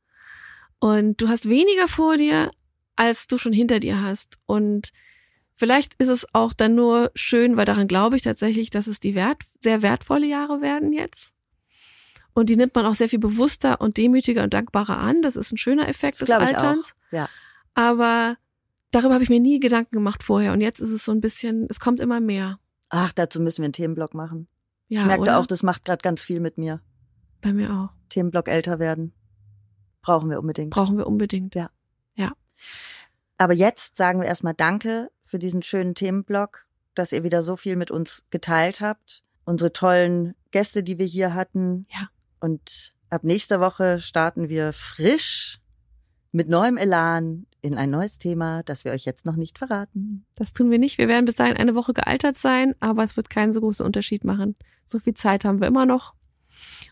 [0.79, 2.49] Und du hast weniger vor dir,
[2.95, 4.39] als du schon hinter dir hast.
[4.47, 4.91] Und
[5.59, 9.13] vielleicht ist es auch dann nur schön, weil daran glaube ich tatsächlich, dass es die
[9.13, 11.33] wert, sehr wertvolle Jahre werden jetzt.
[12.33, 15.21] Und die nimmt man auch sehr viel bewusster und demütiger und dankbarer an.
[15.21, 16.29] Das ist ein schöner Effekt des.
[16.31, 16.93] Alterns.
[17.11, 17.27] Ja.
[17.73, 18.37] Aber
[18.91, 20.53] darüber habe ich mir nie Gedanken gemacht vorher.
[20.53, 22.59] Und jetzt ist es so ein bisschen, es kommt immer mehr.
[22.87, 24.47] Ach, dazu müssen wir einen Themenblock machen.
[24.87, 25.39] Ja, ich merkte oder?
[25.39, 26.81] auch, das macht gerade ganz viel mit mir.
[27.41, 27.89] Bei mir auch.
[28.09, 29.13] Themenblock älter werden.
[30.01, 30.69] Brauchen wir unbedingt.
[30.69, 31.55] Brauchen wir unbedingt.
[33.39, 36.65] Aber jetzt sagen wir erstmal Danke für diesen schönen Themenblock,
[36.95, 39.23] dass ihr wieder so viel mit uns geteilt habt.
[39.45, 41.85] Unsere tollen Gäste, die wir hier hatten.
[41.93, 42.09] Ja.
[42.39, 45.59] Und ab nächster Woche starten wir frisch
[46.31, 50.25] mit neuem Elan in ein neues Thema, das wir euch jetzt noch nicht verraten.
[50.35, 50.97] Das tun wir nicht.
[50.97, 54.23] Wir werden bis dahin eine Woche gealtert sein, aber es wird keinen so großen Unterschied
[54.23, 54.55] machen.
[54.85, 56.13] So viel Zeit haben wir immer noch.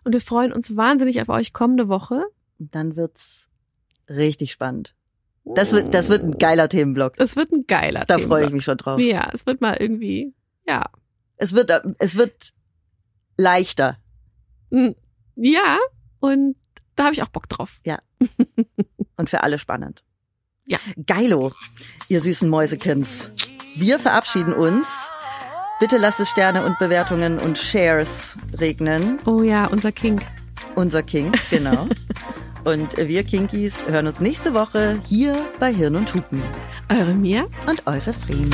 [0.03, 2.25] Und wir freuen uns wahnsinnig auf euch kommende Woche.
[2.59, 3.49] Und dann wird's
[4.09, 4.95] richtig spannend.
[5.55, 7.13] Das wird, das wird ein geiler Themenblock.
[7.17, 8.53] Es wird ein geiler Da freue ich Themenblock.
[8.53, 8.99] mich schon drauf.
[8.99, 10.33] Ja, es wird mal irgendwie,
[10.67, 10.85] ja.
[11.37, 12.53] Es wird, es wird
[13.37, 13.97] leichter.
[14.69, 14.89] Mm,
[15.35, 15.77] Ja,
[16.19, 16.55] und
[16.95, 17.79] da habe ich auch Bock drauf.
[19.17, 20.03] Und für alle spannend.
[20.67, 20.77] Ja.
[21.05, 21.53] Geilo,
[22.09, 23.31] ihr süßen Mäusekins.
[23.75, 25.09] Wir verabschieden uns.
[25.79, 29.19] Bitte lasst es Sterne und Bewertungen und Shares regnen.
[29.25, 30.19] Oh ja, unser King.
[30.75, 31.87] Unser King, genau.
[32.67, 36.43] und wir Kinkies hören uns nächste Woche hier bei Hirn und Hupen.
[36.89, 37.45] Eure Mia.
[37.65, 38.51] Und eure Fremen.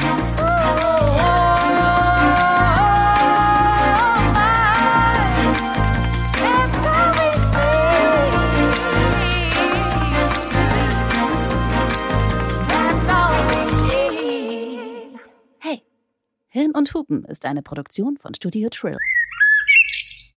[15.57, 15.83] Hey,
[16.49, 18.97] Hirn und Hupen ist eine Produktion von Studio Trill.